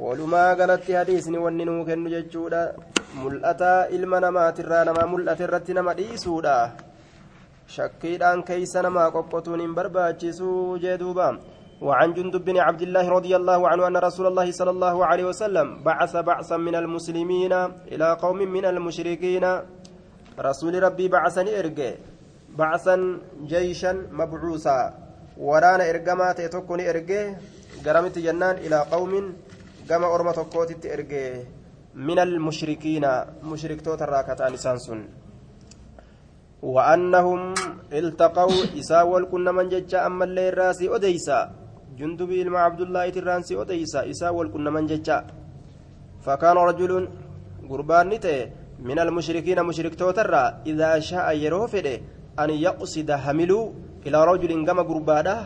walumaa 0.00 0.54
galatti 0.56 0.92
hadiisni 0.98 1.38
wanni 1.44 1.64
nuu 1.68 1.84
kennu 1.84 2.10
jechuudha 2.14 2.60
mul'ataa 3.22 3.88
ilma 3.96 4.20
namaatirraa 4.24 4.84
namaa 4.88 5.06
mul'ate 5.12 5.44
irratti 5.46 5.76
nama 5.78 5.94
dhiisuudha 5.98 6.56
shakkiidhaan 7.76 8.44
keeysa 8.50 8.84
namaa 8.86 9.08
qoqqotuun 9.16 9.60
hin 9.64 9.74
barbaachisuu 9.78 10.78
jee 10.84 10.98
duuba 11.04 11.30
وعن 11.80 12.12
جندب 12.12 12.44
بن 12.44 12.56
عبد 12.60 12.82
الله 12.82 13.08
رضي 13.08 13.32
الله 13.36 13.60
عنه 13.68 13.82
أن 13.88 13.96
رسول 13.96 14.26
الله 14.26 14.52
صلى 14.52 14.70
الله 14.70 14.96
عليه 15.06 15.24
وسلم 15.32 15.82
بعث 15.82 16.12
بعثا 16.16 16.56
من 16.56 16.74
المسلمين 16.74 17.52
إلى 17.92 18.08
قوم 18.20 18.36
من 18.36 18.64
المشركين 18.64 19.44
رسول 20.38 20.82
ربي 20.82 21.08
بعثني 21.08 21.58
إرجع 21.58 21.92
بعثا 22.52 22.96
جيشا 23.52 23.92
مبعوثا 24.12 24.78
ورانا 25.40 25.84
إرجما 25.90 26.32
تتكوني 26.32 26.84
إرجع 26.90 27.22
قرمت 27.84 28.16
جنان 28.18 28.56
إلى 28.64 28.78
قوم 28.92 29.12
قام 29.90 30.04
أرمى 30.04 30.32
تكوتي 30.32 30.94
إرجع 30.94 31.22
من 31.94 32.18
المشركين 32.18 33.04
مشرك 33.42 33.80
توتر 33.82 34.08
راكتان 34.08 34.56
سانسون 34.56 35.00
وأنهم 36.62 37.40
التقوا 37.92 38.62
إساول 38.80 39.22
كنا 39.30 39.52
من 39.52 39.68
ججا 39.72 40.06
أما 40.06 40.24
اللي 40.24 40.50
راسي 40.50 40.86
أديسا 40.94 41.38
جندبي 41.98 42.42
ilma 42.42 42.64
abdullaahi 42.68 43.12
tirraansi 43.12 43.56
odeysa 43.62 44.06
isaa 44.06 44.32
wal 44.32 44.48
qunnaman 44.54 44.86
jecha. 44.88 45.26
فكان 46.24 46.56
رجل 46.56 47.08
قربان 47.70 48.08
نتئ 48.08 48.48
من 48.88 48.98
المشركين 48.98 49.58
مشرك 49.62 49.94
توترا 49.94 50.44
إذا 50.66 51.00
شاء 51.00 51.26
يروفد 51.36 51.86
أن 52.40 52.50
يقصد 52.50 53.10
حملوا 53.12 53.64
إلى 54.06 54.18
رجل 54.24 54.50
قام 54.66 54.78
قرباده 54.80 55.36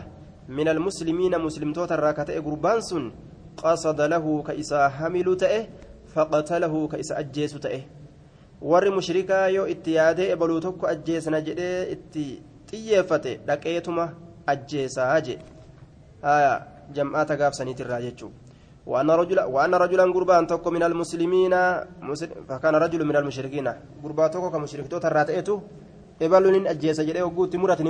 من 0.49 0.67
المسلمين 0.67 1.33
مسلم 1.39 1.73
توترا 1.73 2.11
كتئ 2.11 2.39
قربان 2.39 2.81
سن 2.81 3.03
قصد 3.57 4.01
له 4.01 4.43
كإسا 4.47 4.87
حمل 4.89 5.37
تئه 5.37 5.67
فقتله 6.13 6.87
كإسا 6.87 7.19
أجيس 7.19 7.53
تئه 7.59 7.83
warri 8.61 8.89
mushrikaa 8.89 9.47
yoo 9.47 9.67
itti 9.67 9.93
yaadee 9.93 10.31
ebaluu 10.31 10.59
tokko 10.59 10.87
ajjeesna 10.87 11.41
jedhee 11.47 11.91
itti 11.95 12.23
xiyyeeffate 12.69 13.33
dhaqeetuma 13.47 14.05
ajjeesaa 14.53 15.21
je 15.21 15.35
jam'aata 16.95 17.37
gaafsaniitirraa 17.41 18.01
jechuudha 18.07 18.45
وأن 18.85 19.09
رجلا 19.09 19.45
وأن 19.45 19.73
رجلا 19.73 20.03
قربان 20.13 20.47
توكو 20.47 20.69
من 20.69 20.83
المسلمين 20.83 21.53
فكان 22.49 22.75
رجل 22.75 23.05
من 23.05 23.15
المشركين. 23.15 23.67
قربان 24.03 24.31
توكو 24.31 24.49
كمشرك 24.49 24.87
تو 24.87 24.97
تراتئتو 24.97 25.59
إبالو 26.21 26.49
نين 26.49 26.67
أجيسا 26.67 27.03
جدي 27.03 27.21
وقوت 27.21 27.55
مرة 27.55 27.81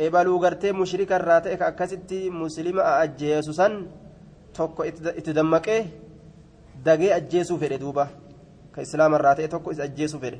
نيم 0.00 0.06
أجيسا 0.06 0.06
يا 0.06 0.06
إبالو 0.06 0.36
غرتي 0.44 0.72
مشرك 0.72 1.12
الراتئ 1.12 1.56
كأكستي 1.56 2.30
مسلم 2.30 2.80
أجيسو 2.80 3.52
سن 3.52 3.86
توكو 4.54 4.82
اتدمكي 4.82 5.86
دقي 6.84 7.16
أجيسو 7.16 7.56
في 7.56 7.76
دوبا 7.76 8.06
كإسلام 8.74 9.14
الراتئ 9.14 9.46
توكو 9.46 9.70
أجيسو 9.70 10.18
في 10.18 10.38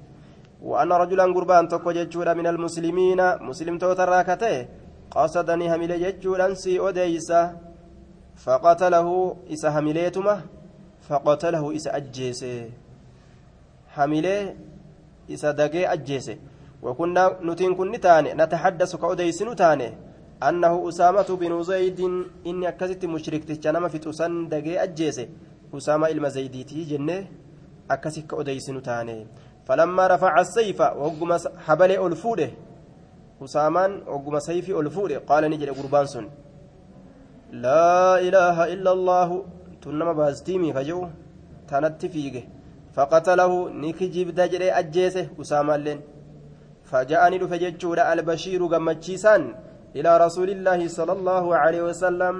وأن 0.62 0.92
رجلا 0.92 1.25
قربان 1.25 1.68
توكو 1.68 1.92
جتشورا 1.92 2.35
من 2.35 2.46
المسلمين 2.46 3.20
مسلم 3.40 3.79
تو 3.79 3.92
تراكته 3.92 4.66
قصدني 5.11 5.75
هميل 5.75 5.92
جتشورا 6.03 6.55
سي 6.55 6.79
أوديسا 6.79 7.57
فقتله 8.37 9.37
إسا 9.53 9.68
هميليتما 9.68 10.40
فقتله 11.09 11.77
إسا 11.77 11.96
أجيسه 11.96 12.70
هميلي 13.96 14.57
إسا 15.31 15.51
دقي 15.51 15.92
أجيسه 15.92 16.37
وكنا 16.83 17.38
نتين 17.43 17.75
كن 17.75 18.01
تاني 18.01 18.35
نتحدث 18.35 18.97
كأوديس 18.97 19.43
نتاني. 19.43 19.88
أنه 20.49 20.88
أسامة 20.88 21.29
بن 21.40 21.62
زيد 21.62 22.01
إني 22.47 22.69
أكست 22.69 23.05
مشرك 23.05 23.45
تجنم 23.45 23.88
في 23.88 23.99
تسن 23.99 24.49
دقي 24.49 24.83
أجيسه 24.83 25.29
أسامة 25.77 26.09
إلما 26.09 26.29
زيديتي 26.29 26.85
جنة 26.85 27.29
أكست 27.90 28.27
كأوديس 28.31 28.71
نتاني. 28.71 29.27
فلما 29.66 30.07
رفع 30.07 30.40
السيف 30.40 30.81
وقم 30.81 31.31
حبل 31.66 31.90
ألفوده. 32.07 32.51
أسامان 33.45 34.03
وقم 34.09 34.38
سيفي 34.38 34.73
ألفوده. 34.81 35.19
قال 35.29 35.51
نجل 35.51 35.75
قربان 35.75 36.29
لا 37.53 38.19
إله 38.21 38.57
إلا 38.73 38.93
الله. 38.93 39.45
تنما 39.83 40.12
باستيمي 40.12 40.73
كجو 40.73 41.09
تنت 41.69 42.07
فيجه 42.07 42.43
فقتله 42.93 43.53
نكجيب 43.83 44.29
دجري 44.35 44.69
أجيسه 44.71 45.27
أسامة 45.40 45.77
لين 45.77 46.01
فجاءني 46.90 47.37
رفججور 47.42 47.98
البشير 48.12 48.61
قمتشيسان 48.72 49.42
إلى 49.96 50.11
رسول 50.24 50.48
الله 50.50 50.81
صلى 50.88 51.12
الله 51.12 51.44
عليه 51.62 51.83
وسلم. 51.88 52.37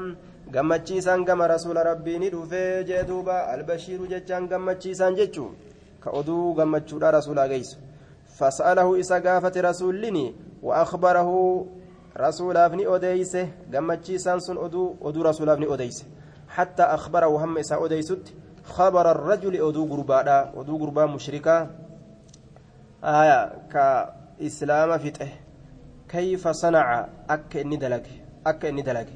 قمتشيسان 0.55 1.25
قم 1.29 1.41
رسول 1.43 1.77
ربي 1.91 2.15
ندفه 2.19 2.83
جدوبا 2.89 3.55
البشير 3.55 4.01
ججان 4.13 4.43
قمتشيسان 4.53 5.15
ججو 5.15 5.47
كأدو 6.05 6.39
قمتشور 6.59 7.03
رسول 7.19 7.39
قيس 7.53 7.71
فسأله 8.39 9.01
إسا 9.01 9.19
قافة 9.27 9.55
رسولني 9.69 10.27
وأخبره 10.63 11.31
rasuulaaf 12.15 12.73
ni 12.75 12.87
odeeyse 12.87 13.49
gammachiisaan 13.71 14.41
sun 14.41 14.59
oduu 14.59 15.23
rasuulaaf 15.23 15.59
ni 15.59 15.67
odeeyse 15.67 16.05
حتى 16.51 16.83
أخبره 16.83 17.45
هم 17.45 17.59
إسا 17.59 17.85
أديست 17.85 18.35
خبر 18.65 19.11
الرجل 19.11 19.55
أدو 19.69 19.85
قربادا 19.87 20.53
أدو 20.57 20.79
قربا 20.79 21.07
مشركا 21.07 21.71
آية 23.05 23.53
فته 24.49 25.29
كيف 26.09 26.49
صنع 26.49 27.07
أك 27.31 27.57
إني 27.57 27.77
دلق 27.77 28.07
أك 28.47 28.65
إني 28.65 28.83
دلق 28.83 29.07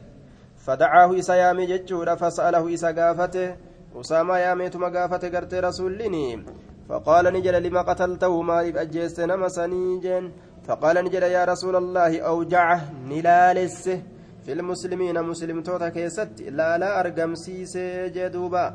فدعاه 0.56 1.18
إسا 1.18 1.34
يامي 1.34 1.66
جتشورا 1.66 2.14
فسأله 2.14 2.74
إسا 2.74 2.90
قافته 2.98 3.56
أسامة 4.00 4.38
يامي 4.38 4.68
تما 4.68 4.88
قافته 4.88 5.28
قرت 5.28 5.54
رسولني 5.54 6.44
فقال 6.88 7.24
نجل 7.32 7.62
لما 7.62 7.82
قتلته 7.82 8.42
ما 8.42 8.60
أجيست 8.82 9.20
نمسني 9.20 10.00
جن 10.04 10.32
فقال 10.66 10.96
نجد 11.04 11.22
يا 11.22 11.44
رسول 11.44 11.76
الله 11.76 12.20
أوجعه 12.20 12.80
نلالس 13.08 13.88
في 14.44 14.52
المسلمين 14.52 15.22
مسلم 15.22 15.62
توتا 15.62 15.88
كيست 15.88 16.40
لا 16.58 16.78
لا 16.78 17.00
أرقم 17.00 17.34
سيس 17.34 17.76
جدوبا 18.16 18.66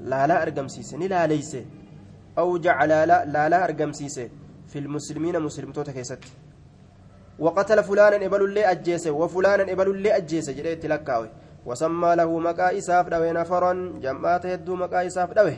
لا 0.00 0.26
لا 0.26 0.42
أرقم 0.42 0.68
سيس 0.68 0.94
نلاليس 0.94 1.56
أوجع 2.38 2.84
لا 2.84 3.06
لا 3.06 3.24
لا 3.24 3.48
لا 3.48 3.64
أرقم 3.64 3.92
سيس 3.92 4.20
في 4.72 4.78
المسلمين 4.78 5.36
مسلم 5.40 5.72
توتا 5.72 5.92
كيست. 5.92 6.24
وقتل 7.38 7.78
فلانا 7.84 8.26
إبل 8.26 8.42
اللي 8.44 8.62
أجيس 8.72 9.06
وفلانا 9.06 9.72
إبل 9.72 9.88
اللي 9.90 10.10
أجيس 10.16 10.50
جريت 10.50 10.82
تلكاوي 10.82 11.28
وسمى 11.66 12.10
له 12.16 12.30
مكا 12.38 12.78
إساف 12.78 13.08
دوي 13.08 13.32
نفرا 13.32 13.72
جمعات 14.02 14.44
يدو 14.44 14.74
مكا 14.76 15.06
إساف 15.06 15.32
دوي 15.32 15.56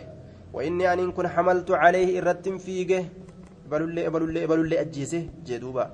وإني 0.53 0.92
أن 0.92 1.12
كن 1.12 1.29
حملت 1.29 1.70
عليه 1.70 2.09
إرتم 2.18 2.59
فيقه 2.59 3.05
balullee 3.70 4.11
balullee 4.14 4.46
balullee 4.50 4.79
ajjeese 4.85 5.18
jedhuuba 5.48 5.85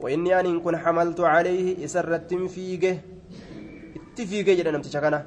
وإني 0.00 0.40
أن 0.40 0.60
كن 0.60 0.76
حملت 0.76 1.20
عليه 1.20 1.84
إسرت 1.84 2.34
فيجه 2.34 2.98
اتفيجه 3.96 4.52
جدا 4.58 4.70
نمتشا 4.70 5.00
كنا 5.00 5.26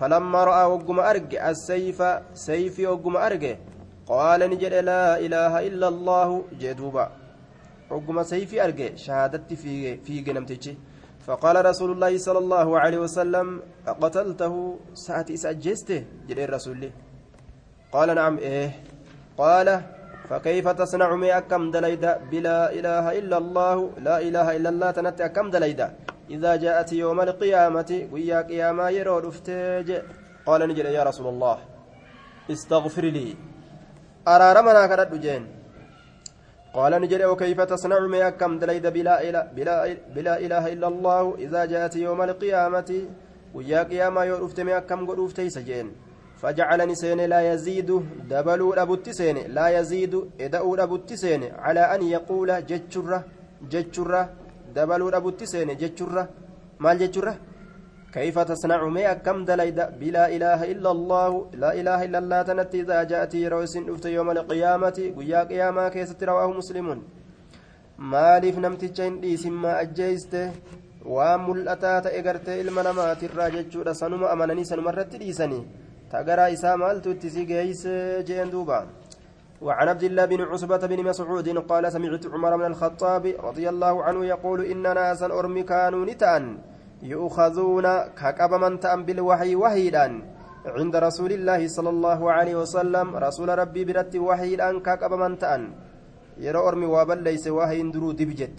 فلما 0.00 0.44
رأى 0.44 0.64
وقم 0.72 1.00
أرج 1.00 1.34
السيف 1.34 2.02
سيفي 2.34 2.86
وقم 2.86 3.16
قال 4.06 4.40
نجد 4.50 4.74
لا 4.74 5.18
إله 5.18 5.66
إلا 5.66 5.88
الله 5.88 6.44
جدوبا 6.60 7.06
وقم 7.90 8.22
سيفي 8.22 8.64
أرج 8.64 8.96
شهادت 8.96 9.54
فيجه 9.54 10.00
فيجه 10.04 10.32
نمتشي 10.32 10.74
فقال 11.26 11.64
رسول 11.64 11.90
الله 11.92 12.18
صلى 12.18 12.38
الله 12.38 12.68
عليه 12.80 12.98
وسلم 12.98 13.62
قتلته 13.86 14.54
ساعتي 14.94 15.36
سأجسته 15.36 16.04
جد 16.28 16.38
الرسول 16.38 16.90
قال 17.92 18.14
نعم 18.14 18.38
إيه. 18.38 18.70
قال 19.38 19.82
فكيف 20.28 20.68
تصنع 20.68 21.14
مي 21.16 21.38
أكم 21.38 21.70
دليدا؟ 21.70 22.12
بلا 22.30 22.72
إله 22.72 23.18
إلا 23.18 23.36
الله 23.38 23.90
لا 23.98 24.16
إله 24.18 24.56
إلا 24.56 24.68
الله 24.68 24.90
تنت 24.90 25.20
أكم 25.20 25.50
دليدا. 25.50 25.94
إذا 26.30 26.56
جاءت 26.56 26.92
يوم 26.92 27.20
القيامة 27.20 28.08
ويا 28.12 28.40
قياما 28.42 28.90
يرو 28.90 29.32
قال 30.46 30.60
نجل 30.68 30.86
يا 30.86 31.02
رسول 31.02 31.26
الله 31.28 31.58
استغفر 32.50 33.04
لي. 33.04 33.51
أرارمنا 34.27 34.87
كرد 34.87 35.13
جين 35.21 35.43
قال 36.73 36.93
نجل 37.01 37.25
وكيف 37.25 37.61
تصنع 37.61 37.99
مي 38.13 38.27
أكم 38.27 38.59
دليدا 38.59 38.89
بلا 38.89 39.15
إله 39.29 39.43
بلا, 39.55 39.75
بلا 40.15 40.35
إله 40.45 40.63
إلا 40.73 40.87
الله 40.87 41.23
إذا 41.45 41.61
جاءت 41.65 41.95
يوم 41.95 42.21
القيامة 42.21 42.89
ويا 43.55 43.81
قياما 43.83 44.21
يرو 44.29 44.45
افتمي 44.45 44.77
أكم 44.77 44.99
قد 45.09 45.19
افتيس 45.19 45.57
جين 45.69 45.87
فجعلني 46.41 46.95
سين 46.95 47.21
لا 47.33 47.41
يزيد 47.53 47.89
دبلو 48.31 48.73
أبوت 48.73 49.09
سين 49.09 49.37
لا 49.57 49.67
يزيد 49.77 50.13
إدأو 50.41 50.75
أبوت 50.75 51.13
سين 51.13 51.43
على 51.65 51.83
أن 51.95 52.01
يقول 52.15 52.49
جتشرة 52.69 53.19
جتشرة 53.71 54.21
دبلو 54.75 55.09
أبوت 55.09 55.43
سين 55.43 55.69
جتشرة 55.81 56.23
مال 56.83 56.97
جتشرة 57.01 57.33
كيف 58.12 58.38
تصنع 58.38 58.80
ما 58.96 59.12
كم 59.24 59.44
دليد 59.44 59.78
بلا 60.00 60.24
إله 60.36 60.60
إلا 60.72 60.90
الله 60.96 61.30
لا 61.62 61.70
إله 61.80 61.98
إلا 62.06 62.18
الله 62.18 62.40
تنتي 62.42 62.80
إذا 62.80 62.98
جاءت 63.10 63.34
روس 63.52 63.74
أفت 63.76 64.04
يوم 64.16 64.28
القيامة 64.30 64.98
ويا 65.16 65.40
قيامة 65.50 65.88
كيست 65.88 66.20
رواه 66.24 66.50
مسلمون 66.60 67.00
maaliif 68.12 68.56
namticha 68.58 69.04
hin 69.04 69.20
dhiisin 69.22 69.54
maa 69.62 69.76
ajjeeyste 69.82 70.40
waan 71.06 71.40
mul'ataa 71.46 72.00
ta'e 72.06 72.22
gartee 72.26 72.56
ilma 72.62 72.82
namaatirraa 72.82 73.50
jechuudha 73.56 73.94
sanuma 73.94 74.30
amananii 74.34 74.64
sanuma 74.70 74.90
irratti 74.94 75.20
dhiisanii 75.22 75.62
تقرا 76.12 76.52
إسام 76.52 77.00
تتسي 77.00 77.44
جيس 77.44 77.86
جين 78.28 78.50
دوبا. 78.50 78.86
وعن 79.62 79.88
عبد 79.88 80.02
الله 80.02 80.24
بن 80.24 80.40
عصبة 80.40 80.86
بن 80.86 81.04
مسعود 81.04 81.48
قال 81.70 81.92
سمعت 81.92 82.26
عمر 82.26 82.56
بن 82.56 82.66
الخطاب 82.66 83.24
رضي 83.48 83.68
الله 83.68 84.04
عنه 84.04 84.20
يقول 84.26 84.60
إن 84.64 84.82
ناسا 84.82 85.26
أرمي 85.26 85.62
كانوا 85.62 86.06
نتان. 86.06 86.58
يؤخذون 87.02 87.86
كقب 88.14 88.52
من 88.54 88.80
تأم 88.80 89.04
بالوحي 89.04 89.56
وحيدا 89.56 90.06
عند 90.66 90.94
رسول 90.96 91.32
الله 91.32 91.66
صلى 91.66 91.90
الله 91.90 92.20
عليه 92.32 92.54
وسلم. 92.62 93.16
رسول 93.16 93.48
ربي 93.58 93.84
برت 93.84 94.14
وحيدا 94.16 94.78
كقب 94.78 95.12
من 95.18 95.38
تأن. 95.38 95.62
يرى 96.38 96.58
أرمي 96.58 96.86
وابل 96.86 97.18
ليس 97.22 97.48
وحي 97.50 97.82
درو 97.90 98.12
دبجت. 98.14 98.58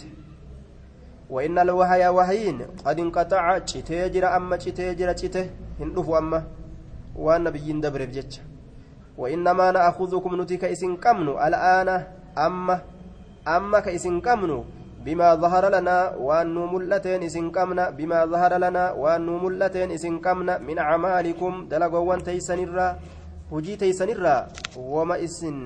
وإن 1.29 1.60
الوحي 1.60 2.08
وحيين 2.08 2.58
قد 2.86 2.99
انقطع. 2.99 3.58
تيجر 3.63 4.23
أما 4.36 4.56
تيجر 4.60 5.12
تيه 5.12 5.47
هندفوا 5.79 6.17
أما 6.17 6.43
nabiyyiin 7.13 7.82
dabreef 7.82 8.12
jecha 8.12 8.41
وإنما 9.17 9.71
نأخذكم 9.71 10.41
نتي 10.41 10.58
كإسن 10.58 10.97
كمنو. 10.97 11.38
الآن 11.38 11.89
أما 12.38 12.82
أما 13.47 13.79
كإسن 13.79 14.21
كمنو. 14.21 14.83
بما 15.05 15.35
ظهر 15.35 15.63
لنا 15.75 16.15
وأن 16.15 16.55
ملتين 16.73 17.23
إسن 17.23 17.51
قمنا 17.51 17.89
بما 17.97 18.19
ظهر 18.25 18.53
لنا 18.57 18.91
وأن 18.91 19.27
ملتين 19.43 19.91
إسن 19.91 20.15
قمنا 20.25 20.57
من 20.57 20.77
أعمالكم 20.79 21.67
دلقوا 21.71 22.15
تيسن 22.27 22.59
الرا 22.67 22.87
هجي 23.51 23.75
تيسن 23.75 24.09
الرا 24.15 24.37
وما 24.79 25.15
إسن 25.23 25.57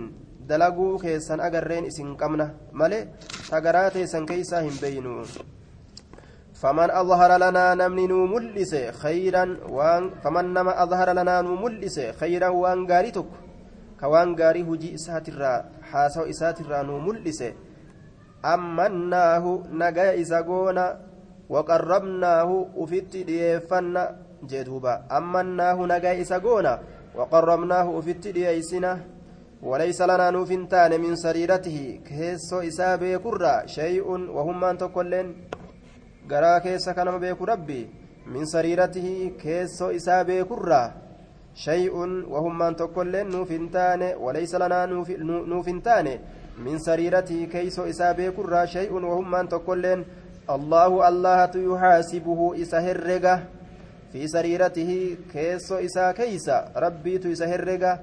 dalaguu 0.47 0.95
keessan 0.95 1.43
agarreen 1.43 1.85
isin 1.91 2.15
qabna 2.15 2.55
malee 2.71 3.11
tagaraa 3.51 3.91
teessan 3.91 4.23
keeysaa 4.23 4.63
hin 4.63 4.79
beeynu 4.81 5.27
فمن 6.57 6.89
أظهر 6.89 7.37
لنا 7.37 7.77
نمني 7.77 8.07
نملس 8.09 8.73
خيرا 9.05 9.45
وان 9.69 10.03
فمن 10.25 10.45
نما 10.57 10.83
أظهر 10.83 11.13
لنا 11.13 11.41
نملس 11.41 12.17
خيرا 12.17 12.49
وأن 12.49 12.89
غاريتك 12.89 13.29
كوان 14.01 14.33
غاري 14.33 14.65
هجي 14.65 14.97
إساترا 14.97 15.53
حاسو 15.89 16.25
إساترا 16.25 16.81
نملس 16.81 17.41
أمناه 18.53 19.45
نجا 19.81 20.07
إساقونا 20.21 20.85
وقربناه 21.49 22.49
أفت 22.77 23.13
ديفنا 23.29 24.03
جدوبا 24.49 24.93
أمناه 25.17 25.77
نجا 25.93 26.11
إساقونا 26.21 26.73
وقربناه 27.17 27.87
أفت 27.99 28.23
ديسنا 28.37 28.91
وليس 29.69 29.99
لنا 30.01 30.29
نوفنتان 30.29 30.91
من 31.01 31.15
سريرته 31.15 31.77
كيسو 32.07 32.59
إسابي 32.69 33.17
كرة 33.17 33.65
شيء 33.65 34.07
وهم 34.35 34.63
أن 34.63 34.77
تقولين 34.77 35.27
garaa 36.27 36.59
keessa 36.59 36.93
kanama 36.93 37.19
beeku 37.23 37.45
rabbi 37.47 37.87
min 38.27 38.45
sariiratihi 38.53 39.31
keessoo 39.43 39.91
isaa 39.97 40.23
beekurraa 40.29 40.87
shay'un 41.65 42.15
wahummaan 42.33 42.75
tokkoilleen 42.81 43.31
nuuf 43.35 43.49
hin 43.55 43.69
taane 43.75 44.09
walaysa 44.25 44.59
lanaa 44.63 44.87
nuuf 44.87 45.67
hin 45.67 45.81
keeysoo 47.51 47.85
isaa 47.87 48.13
beekurraa 48.13 48.65
shay'un 48.67 49.03
wahummaan 49.03 49.47
tokkoilleen 49.47 50.05
allaahu 50.47 51.01
allahatu 51.01 51.59
yuxaasibuhu 51.59 52.53
isa 52.55 52.81
herrega 52.81 53.39
fi 54.11 54.27
sariiratihi 54.27 55.17
keessoo 55.33 55.79
isaa 55.79 56.13
keeysa 56.13 56.61
rabbiitu 56.75 57.29
isa 57.29 57.47
herrega 57.47 57.97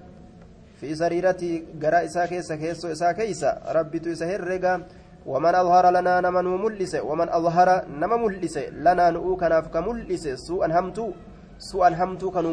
fi 0.81 0.97
sariiratihi 0.97 1.63
garaa 1.79 2.03
isaa 2.11 2.27
keessa 2.27 2.57
keessoo 2.57 2.91
isaa 2.91 3.15
keeysa 3.15 3.57
rabbitu 3.79 4.11
isa 4.11 4.27
herrega 4.27 4.81
ومن 5.27 5.55
أظهر 5.55 5.91
لنا 5.91 6.21
نمن 6.21 6.45
ملس 6.45 6.95
ومن 6.95 7.29
أظهر 7.29 7.69
نم 7.89 8.13
ملس 8.25 8.57
لنا 8.87 9.11
نؤو 9.11 9.37
كناف 9.41 9.69
كملس 9.75 10.25
سوءا 10.29 10.69
همتو 10.79 11.07
سوءا 11.59 11.89
همتو 12.01 12.31
كانوا 12.31 12.53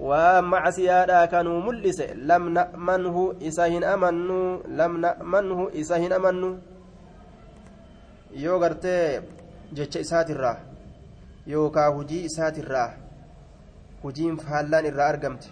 ملس 0.00 0.08
ومع 0.08 0.70
سيادا 0.70 1.24
كانوا 1.24 1.60
ملس 1.60 2.00
لم 2.00 2.48
نأمنه 2.48 3.34
إساهن 3.42 3.84
أمنوا 3.84 4.58
لم 4.68 5.00
نأمنه 5.00 5.70
إساهن 5.80 6.12
أمنوا 6.12 6.56
yoo 8.32 8.58
gartee 8.60 9.20
jecha 9.72 10.00
isaatirraa 10.00 10.56
yookaa 11.46 11.88
hujii 11.88 12.24
isaatirraa 12.24 12.90
hujiin 14.02 14.36
faallaan 14.38 14.86
irraa 14.90 15.08
argamte 15.12 15.48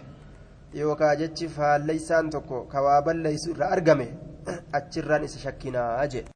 yookaa 0.73 1.15
jechi 1.15 1.49
faalleysaan 1.49 2.29
tokko 2.29 2.61
kawaa 2.73 3.01
balleeysu 3.01 3.51
irraa 3.51 3.69
argame 3.77 4.07
achirraan 4.79 5.23
isa 5.23 5.39
shakkinaa 5.39 6.07
jedhe 6.07 6.27